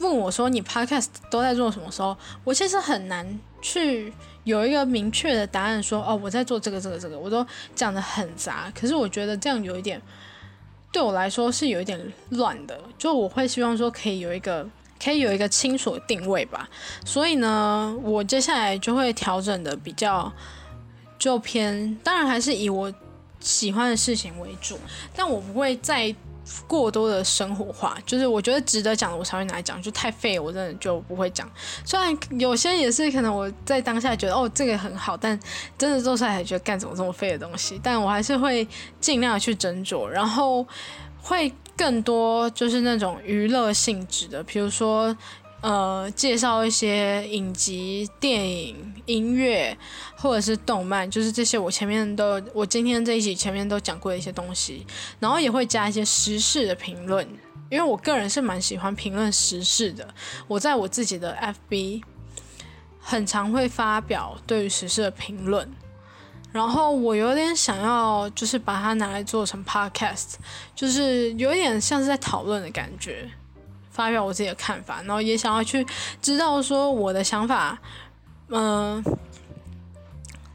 [0.00, 4.12] 问我说：“你 podcast 都在做什么？”时候，我其实很难去
[4.46, 7.44] 有一个明确的答案，说：“哦，我在做这个、这个、这个。”我都
[7.74, 10.00] 讲的很杂，可是我觉得这样有一点。
[10.92, 14.64] 对我来说是有一点乱的，就我会希望说可以有一个
[15.02, 16.68] 可以有一个清楚的定位吧，
[17.04, 20.32] 所以呢，我接下来就会调整的比较
[21.18, 22.94] 就偏，当然还是以我
[23.40, 24.78] 喜欢的事情为主，
[25.14, 26.14] 但我不会再。
[26.66, 29.80] 过多的生活化，就是我觉得值得讲的，我才会拿来讲。
[29.82, 31.50] 就太废，我真的就不会讲。
[31.84, 35.38] 虽然有些也是可能我在当下觉得哦这个很好，但
[35.76, 37.80] 真的做出来还觉得干什么这么废的东西。
[37.82, 38.66] 但我还是会
[39.00, 40.66] 尽量去斟酌，然后
[41.20, 45.16] 会更多就是那种娱乐性质的，比如说。
[45.62, 49.76] 呃，介绍一些影集、电影、音乐，
[50.14, 51.58] 或者是动漫，就是这些。
[51.58, 54.86] 我前面都，我今天这一集前面都讲过的一些东西，
[55.18, 57.26] 然后也会加一些时事的评论，
[57.68, 60.06] 因为我个人是蛮喜欢评论时事的。
[60.46, 61.36] 我在我自己的
[61.70, 62.02] FB
[63.00, 65.68] 很常会发表对于时事的评论，
[66.52, 70.34] 然后我有点想要，就是把它拿来做成 Podcast，
[70.76, 73.28] 就是有点像是在讨论的感觉。
[73.96, 75.84] 发表我自己的看法，然后也想要去
[76.20, 77.78] 知道说我的想法，
[78.50, 79.02] 嗯，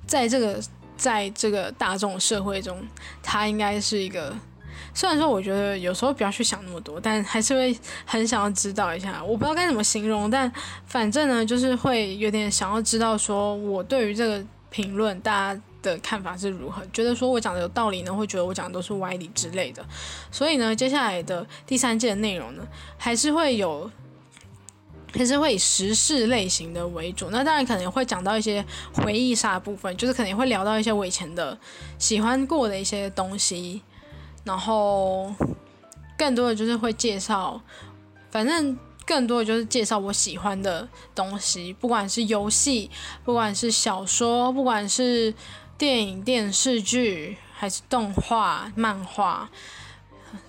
[0.06, 0.62] 在这个
[0.96, 2.78] 在这个大众社会中，
[3.24, 4.32] 它应该是一个。
[4.94, 7.76] 虽然说我觉得有时候不要去想那么多，但还是会
[8.06, 9.24] 很想要知道一下。
[9.24, 10.52] 我不知道该怎么形容，但
[10.86, 15.62] 反正呢，就是会有点想要知道说我对于这个评论大家。
[15.82, 16.86] 的看法是如何？
[16.94, 19.84] 觉得说我讲的有道理呢，会觉得我讲的都是歪理之类的。
[20.32, 22.68] 所以呢，接下来的第三季的内容呢，
[22.98, 23.90] 还是会有，
[25.14, 27.30] 还是会以时事类型的为主。
[27.32, 28.64] 那当然可能会讲到一些
[28.94, 31.58] 回忆杀部分，就是可能会聊到一些我以前的
[31.98, 33.82] 喜欢过的一些东西，
[34.44, 35.34] 然后
[36.18, 37.60] 更多的就是会介绍，
[38.30, 42.90] 反正更多的就是介绍我喜欢的东西，不管是游戏，
[43.26, 45.34] 不管是小说，不管是。
[45.82, 49.50] 电影、电视剧还是动画、漫画，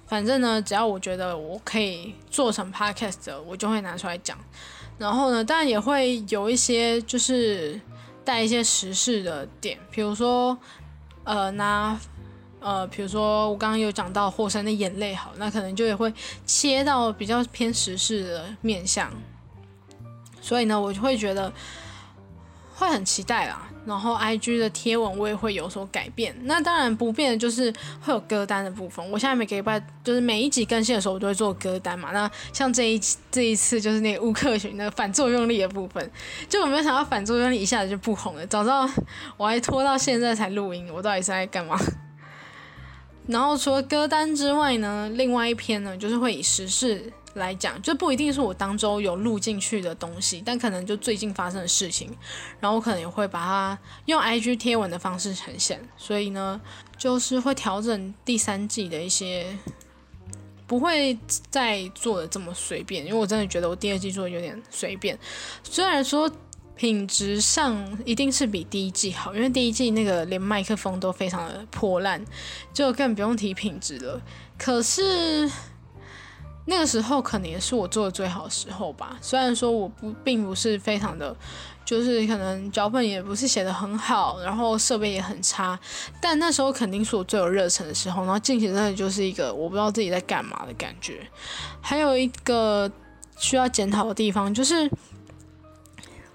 [0.06, 4.36] 反正呢，只要我觉得我可以做成 podcast，的我就会拿出来讲。
[4.98, 7.80] 然后呢，当然也会有一些就是
[8.22, 10.58] 带一些时事的点，比如说，
[11.24, 11.98] 呃，拿
[12.60, 16.12] 呃，比如说我刚刚有讲到《火山的眼泪》，好，那可能就也会
[16.44, 19.10] 切到比较偏时事的面向。
[20.42, 21.50] 所以呢，我就会觉得。
[22.74, 26.34] 会很期待啦，然后 I G 的贴文我也会有所改变。
[26.44, 29.04] 那当然不变的就是会有歌单的部分。
[29.10, 32.10] 我现在每个礼拜就是每一集更新的时候，我都会做歌单嘛。
[32.12, 36.10] 那像这一这一次就是那个乌克群那个反作用力的部分，
[36.48, 38.46] 就我没有想到反作用力一下子就不红了。
[38.46, 38.88] 早知道
[39.36, 41.76] 我还拖到现在才录音，我到底是在干嘛？
[43.26, 47.12] 然后除了歌单之外呢，另外一篇呢就是会以时事。
[47.34, 52.14] 来讲，就不一定是我当周有录进去的东西，但可能就最近发生的事情，
[52.60, 55.80] 然后我可能也会把它用 IG 贴文的方式呈现。
[55.96, 56.60] 所以呢，
[56.98, 59.46] 就是会调整第三季的一些，
[60.66, 61.18] 不会
[61.48, 65.18] 再做的这么随便，因为我真的觉得我第二季做的有点随便。
[65.62, 66.30] 虽然说
[66.76, 72.22] 品质上一定是比第一季好，因为第一季那个连麦克风都非常的破烂，
[72.74, 74.20] 就更不用提品质了。
[74.58, 75.50] 可是。
[76.66, 79.16] 那个时候可能也是我做的最好的时候吧。
[79.20, 81.34] 虽然说我不并不是非常的，
[81.84, 85.78] 就是可能脚本也不是写的很好，然后设备也很差，
[86.20, 88.22] 但那时候肯定是我最有热忱的时候。
[88.24, 91.26] 然后进行真的就是一个我不知道自己在干嘛的感觉。
[91.80, 92.90] 还有一个
[93.36, 94.90] 需要检讨的地方就是。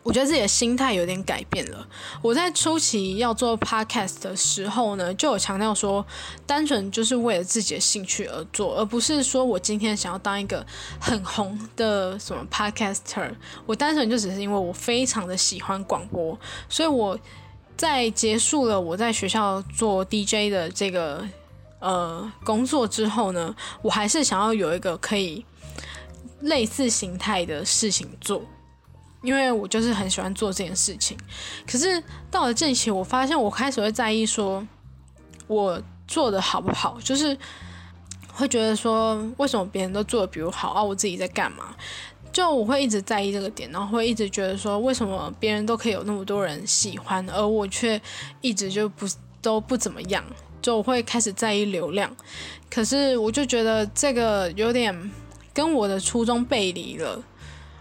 [0.07, 1.85] 我觉得自己的心态有点改变了。
[2.21, 6.05] 我在初期要做 podcast 的时候呢，就有强调说，
[6.45, 10.65] 单纯就是为了自己的兴趣而做，而不是说我今天想要当一个
[10.97, 13.29] 很红的什么 podcaster。
[13.65, 16.39] 我单纯就只是因为我非常的喜欢广播，
[16.69, 17.19] 所以我
[17.75, 21.27] 在结束了我在学校做 DJ 的这个
[21.79, 25.43] 呃工作之后呢，我还是想要有一个可以
[26.39, 28.41] 类似形态的事情做。
[29.21, 31.17] 因为我就是很喜欢做这件事情。
[31.69, 34.65] 可是到了近期，我发现我开始会在意说
[35.47, 37.37] 我做的好不好，就是
[38.31, 41.75] 会觉得说为什么别人都做的比我好啊，我自己在干嘛？
[42.31, 47.99] 就我会一直在意这个点，然后会一直觉得说为什么别人都可以有那么多人喜欢，而我却
[48.41, 49.07] 一直就不
[49.41, 50.23] 都不怎么样。
[50.59, 52.13] 就会开始在意流量，
[52.69, 55.11] 可是我就觉得这个有点
[55.53, 57.23] 跟我的初衷背离了。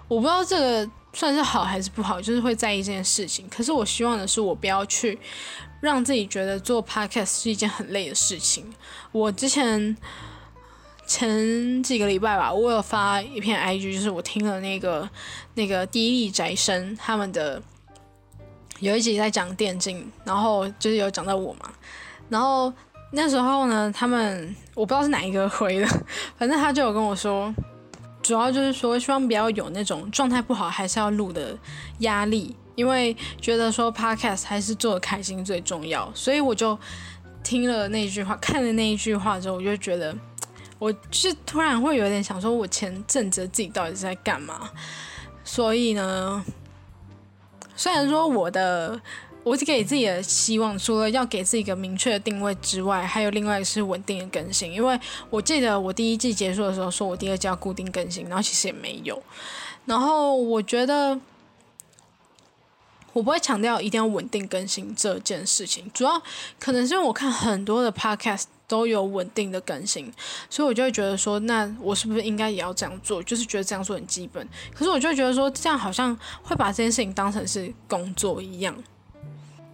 [0.06, 3.48] 我不知道这个算是好还是不好，就是会在意这件事情。
[3.48, 5.18] 可是我希望的是，我不要去
[5.80, 8.70] 让自己觉得做 podcast 是一件很累的事情。
[9.12, 9.96] 我之前
[11.06, 15.08] 前几个礼拜吧，我有发一篇 IG，就是我听了那个
[15.54, 17.62] 那个第一宅生他们的
[18.80, 21.72] 有一集在讲电竞，然后就是有讲到我嘛。
[22.28, 22.70] 然后
[23.12, 25.86] 那时候呢，他们我不知道是哪一个回的，
[26.36, 27.50] 反正他就有跟我说，
[28.26, 31.56] 主要就是说希望不要有那种状态不好还是要录的
[32.00, 36.76] 压力，因为觉得说 podcast 还是做开心最重要，所以我就
[37.44, 40.12] 听了那句话，看了那一句话之后，我就觉得，
[40.80, 44.70] 我是突然会有点想说，我前阵子自己到底是在干嘛？
[45.44, 46.44] 所以呢，
[47.76, 49.00] 虽然说我的。
[49.46, 54.72] 我给自己的希望，除了要给自己一个明确的定位之外，还有另外一个是稳定的更新。
[54.72, 54.98] 因为
[55.30, 59.22] 我记得我第一季结束的时候，说我第二季要固定更新，然后其实也没有。
[59.84, 61.16] 然后我觉得
[63.12, 66.20] 我不会强调一定要稳定更新这件事情，主要
[66.58, 70.12] 可能是因为我看很多的 podcast 都有稳定的更新，
[70.50, 73.22] 所以我就会觉得说，那我是不是应该也要这样做？
[73.22, 74.44] 就是觉得这样做很基本。
[74.74, 78.76] 可是我就觉得说，这样好像会把这件事情当成是工作一样。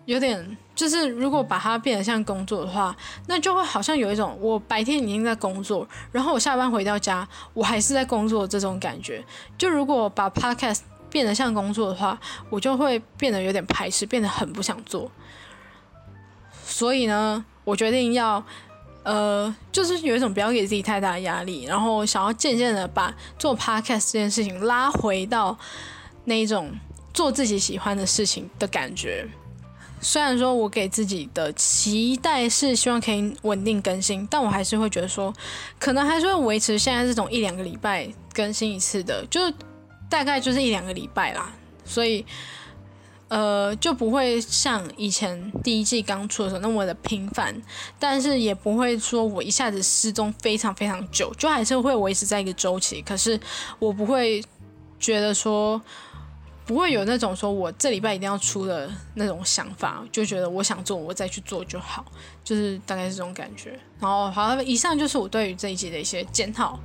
[0.04, 2.96] 有点就是，如果把它变得像工作的话，
[3.26, 9.24] 那就会好像有一种我白天已经在工作，然后我下班回到家，我还是在工作这种感觉。
[9.56, 12.18] 就如果把 podcast 变得像工作的话，
[12.50, 15.10] 我就会变得有点排斥，变得很不想做。
[16.64, 18.42] 所以呢，我决定要，
[19.04, 25.56] 呃，就是有一种不要给自己太大的压力，然后想要渐渐的把做 podcast 这件事情拉回到
[26.24, 26.72] 那一种
[27.12, 29.28] 做自己喜欢的事情的感觉。
[30.04, 35.32] 虽然说我给自己的期待是希望可以稳定更新，但我还是会觉得说，
[35.78, 39.40] 可能还是会维持现在这种一两个礼拜更新一次的，就
[40.10, 41.52] 大概就是一两个礼拜啦。
[41.84, 42.26] 所以，
[43.28, 47.54] 呃，就不会像以前第一季刚出的时候那么的频繁，
[48.00, 53.00] 但是也不会说我一下子失踪非常非常久，就还是会维持在一个周期。
[53.02, 53.38] 可是
[53.78, 54.42] 我不会
[54.98, 55.80] 觉得说。
[56.64, 62.04] 不会有那种说我这礼拜一定要出的那种想法，就觉得我想做我再去做就好，
[62.44, 63.78] 就是大概是这种感觉。
[63.98, 66.78] 然后好，以上就是我对于这一集的一些检讨。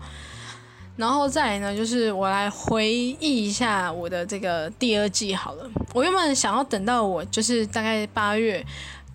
[0.96, 5.70] 然后再来呢，就是我来回忆一下我的这个第二季好了。
[5.94, 8.66] 我原本想要等到我就是大概八月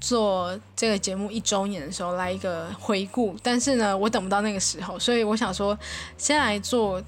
[0.01, 5.77] 做这个节目一周年的时候来一个回顾，但是呢，我等不到那个时候，所以我想说
[6.17, 7.03] 先来做。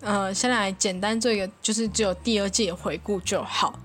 [0.00, 3.76] 呃，先来简单做一个，就是只有第二季的回顾就好，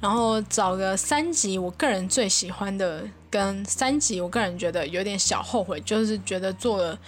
[0.00, 6.98] 然后找个三集我个人最喜欢的，跟三集我个人觉得有点小后悔，就是觉得做了，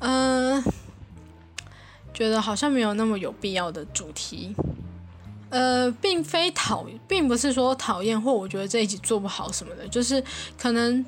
[0.00, 0.62] 嗯，
[2.12, 4.54] 觉得好像没有那么有必要的主题，
[5.48, 10.22] 呃，并非讨，并不是说讨厌或我觉得这一集做不好什么的，就是
[10.58, 11.02] 可能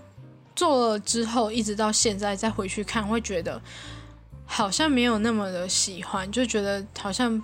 [0.57, 3.61] 做了之后，一直到现在再回去看，会觉得。
[4.47, 7.43] 好像没有那么的喜欢，就觉得好像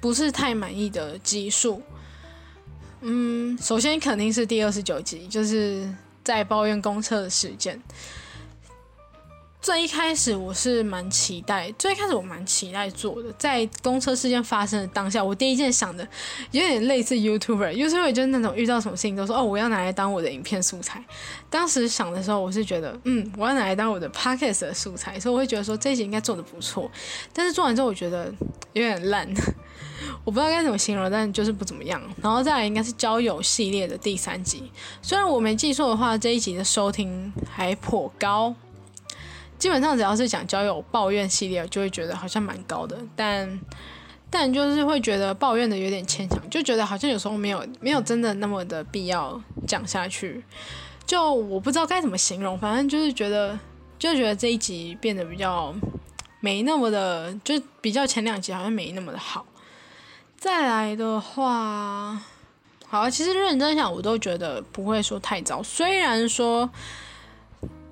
[0.00, 1.82] 不是太满意的集数。
[3.00, 5.92] 嗯，首先肯定是第二十九集，就是
[6.22, 7.80] 在抱怨公厕的事件。
[9.62, 13.32] 最一开始我是蛮期待，最一开始我蛮期待做的。
[13.38, 16.04] 在公车事件发生的当下，我第一件想的
[16.50, 21.00] 有点类似 YouTuber，YouTuber 就是那种遇到什么事情都说哦，我要拿来当我的影片素材。
[21.48, 26.90] 当时想的时候，我是觉得嗯，我要拿来当我的 Podcast 的素材，所以我会觉得说这一集应该做的不错。
[27.32, 28.34] 但是做完之后，我觉得
[28.72, 29.32] 有点烂，
[30.24, 32.02] 我不知道该怎么形容，但就是不怎么样。
[32.20, 38.52] 然后再来应该是交友系列的第三集，虽然我没记错的话，这一集的收听还颇高。
[39.62, 43.60] 基本上只要是讲交友抱怨系列，就会觉得好像蛮高的，但
[44.28, 50.42] 但就是会觉得抱怨的有点牵强，就觉得好像有时候没有没有真的那么的必要讲下去。
[51.06, 53.56] 就我不知道该怎么形容，反正就是觉得
[54.00, 55.72] 就觉得这一集变得比较
[56.40, 59.46] 没那么的，就比较前两集好像没那么的好。
[60.36, 62.20] 再来的话，
[62.88, 66.68] 好，其实认真想，我都觉得不会说太糟，虽然说。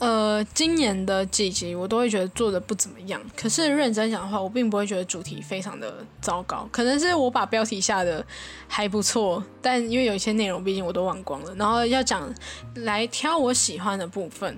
[0.01, 3.21] 呃，今年的几集我都会觉得做的不怎么样。
[3.37, 6.69] 可是认真讲的话，我并不会觉得主题非常的糟糕。
[6.73, 8.25] 可能是我把标题下的
[8.67, 11.55] 还不错，但因为有一些内容毕竟我都忘光了。
[11.55, 12.35] 然后要讲
[12.77, 14.57] 来挑我喜欢的部分，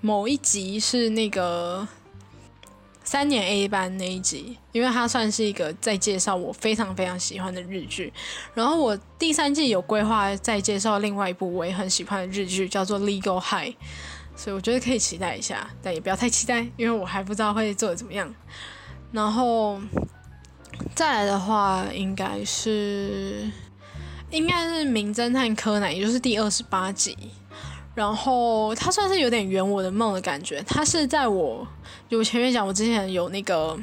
[0.00, 1.86] 某一集是那个。
[3.04, 8.12] 三年 A 班那一集，因为它算是一个在介绍我非常非常喜欢的日剧，
[8.54, 13.70] 然后我第三季有规划再介绍另外一部我也很喜欢的日剧，叫做《Legal High》，
[14.36, 18.32] 所以我觉得可以期待一下，但也不要太期待，因为我还不知道会做的怎么样。
[19.10, 19.80] 然后
[20.94, 23.50] 再来的话，应该是
[24.30, 27.16] 应该是《名侦探柯南》，也就是第二十八集。
[27.94, 30.62] 然后它算是有点圆我的梦的感觉。
[30.66, 31.66] 它是在我
[32.08, 33.78] 就前面讲，我之前有那个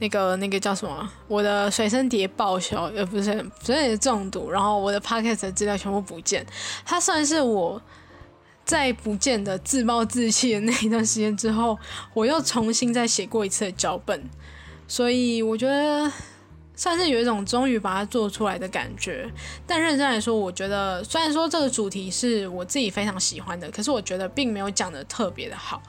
[0.00, 6.46] 那个那个叫什么，我的随身碟报销，呃，不是随身碟中毒，然后我的 podcast 资料全部不见。
[6.84, 7.80] 它算是我
[8.64, 11.78] 在不见的自暴自弃的那一段时间之后，
[12.14, 14.28] 我又重新再写过一次脚本，
[14.86, 16.10] 所以我觉得。
[16.74, 19.30] 算是有一种终于把它做出来的感觉，
[19.66, 25.82] 但认真来说，我觉得虽然说这个主题是我自己非常喜欢的，可是我觉得并没有讲的特别的好。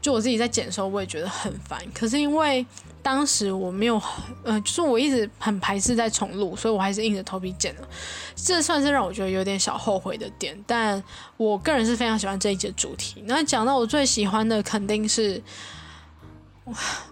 [0.00, 1.80] 就我自己在剪的时候，我也觉得很烦。
[1.92, 2.64] 可是因为
[3.02, 4.00] 当时我没有，
[4.44, 7.88] 呃，就是我一直很排斥在重录，所以我还是硬着头皮剪了。
[8.36, 10.56] 这算是让我觉得有点小后悔的点。
[10.66, 11.02] 但
[11.36, 13.22] 我个人是非常喜欢这一节主题。
[13.26, 15.42] 那讲到我最喜欢的，肯定是。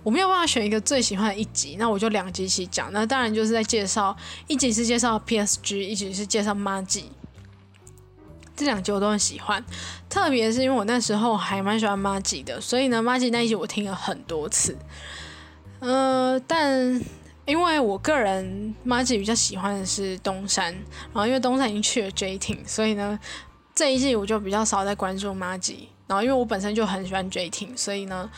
[0.03, 2.93] 我没有办法选一个最喜欢的一集，那我就两集一起讲。
[2.93, 4.17] 那当然就是在介绍
[4.49, 7.05] 一集是介绍 PSG，一集是介绍 Maggi。
[8.57, 9.65] 这两集我都很喜欢，
[10.09, 14.77] 特别是因为我那时候还蛮喜欢 Maggi 的，所以呢，Maggi 那一集我听了很多次。
[15.79, 17.01] 呃，但
[17.47, 20.73] 因为我个人 Maggi 比较喜欢的是东山，
[21.13, 23.19] 然后因为东山已经去了 J Team，所以呢
[23.73, 25.87] 这一季我就比较少在关注 Maggi。
[26.09, 28.29] 然后因为我本身就很喜欢 J Team，所以呢。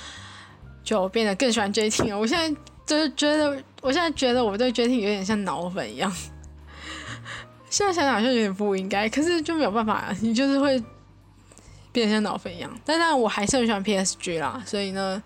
[0.86, 2.18] 就变得更喜欢 J T 了。
[2.18, 6.10] 我现在就是觉得，我现在觉得我对 J T 有点像脑粉一样。
[7.68, 10.80] 现在想想好像有点不应该，可是就没有办法，你就是会
[11.90, 12.70] 变得像脑粉一样。
[12.84, 15.20] 但但我还是很喜欢 P S G 啦，所以呢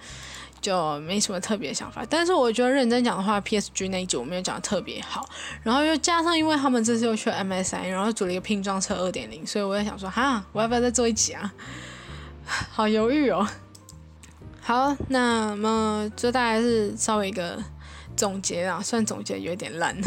[0.63, 2.03] 就没什么特别想法。
[2.09, 5.29] 但是我觉得认真讲的话，P S G 那一集我没有讲的特别好。
[5.63, 11.53] 然后又加上因为他们这次又去了 M S I，然后组了一个拼装车二点零，所以我在想说，哈，我要不要再做一集啊？
[12.47, 13.47] 好犹豫哦。
[14.71, 17.61] 好，那么这大概是稍微一个
[18.17, 20.01] 总结啊，算总结有点烂。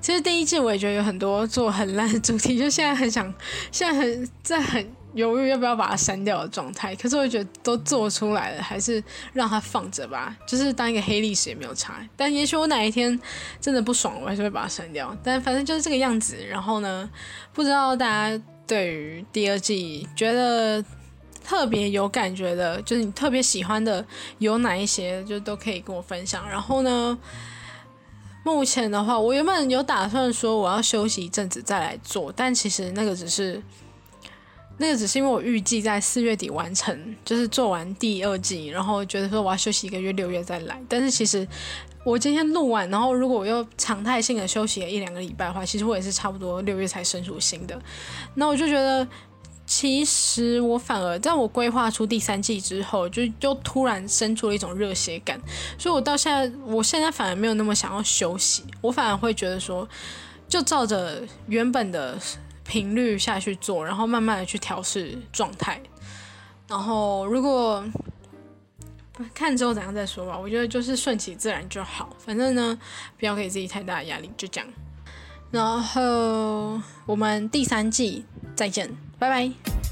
[0.00, 3.34] 其实第一季我也觉得有很多做很烂的主题，就现在很想，
[3.72, 6.94] 现在很在很犹豫要不要把它删掉的状态。
[6.94, 9.02] 可是我觉得都做出来了，还是
[9.32, 12.08] 让它放着吧，就是当一个黑历史也没有差。
[12.16, 13.20] 但也许我哪一天
[13.60, 15.12] 真的不爽，我还是会把它删掉。
[15.24, 16.36] 但反正就是这个样子。
[16.48, 17.10] 然后呢，
[17.52, 20.84] 不知道大家对于第二季觉得。
[21.44, 24.04] 特别有感觉的，就是你特别喜欢的
[24.38, 26.48] 有哪一些，就都可以跟我分享。
[26.48, 27.18] 然后呢，
[28.44, 33.62] 目前的话，我原本有打算说我要休息一阵子再来做，但其实那个只是，
[34.78, 40.80] 那个只是因为我预计在四月底完成，就是做完第二季，然后觉得说我要休息一个月，六月再来。
[40.88, 41.46] 但是其实
[42.04, 47.80] 我今天录完，然后如果我又常态性的休息了一两个礼拜的话，其实我也是差不多六月才生出新的。
[48.34, 49.06] 那我就觉得。
[49.74, 55.40] 其实我反而在我规划出第三季之后，就就突然生出了一种热血感，
[55.78, 59.88] 所以我到现在，我现在反而没有那么想要休息，我反而会觉得说，
[60.46, 62.18] 就照着原本的
[62.64, 65.80] 频率下去做，然后慢慢的去调试状态，
[66.68, 67.82] 然后如果
[69.32, 72.78] 看之后怎样再说吧，我觉得就是顺其自然就好，反正呢，
[73.18, 74.68] 不要给自己太大的压力，就这样，
[75.50, 78.94] 然后我们第三季再见。
[79.22, 79.91] 拜拜。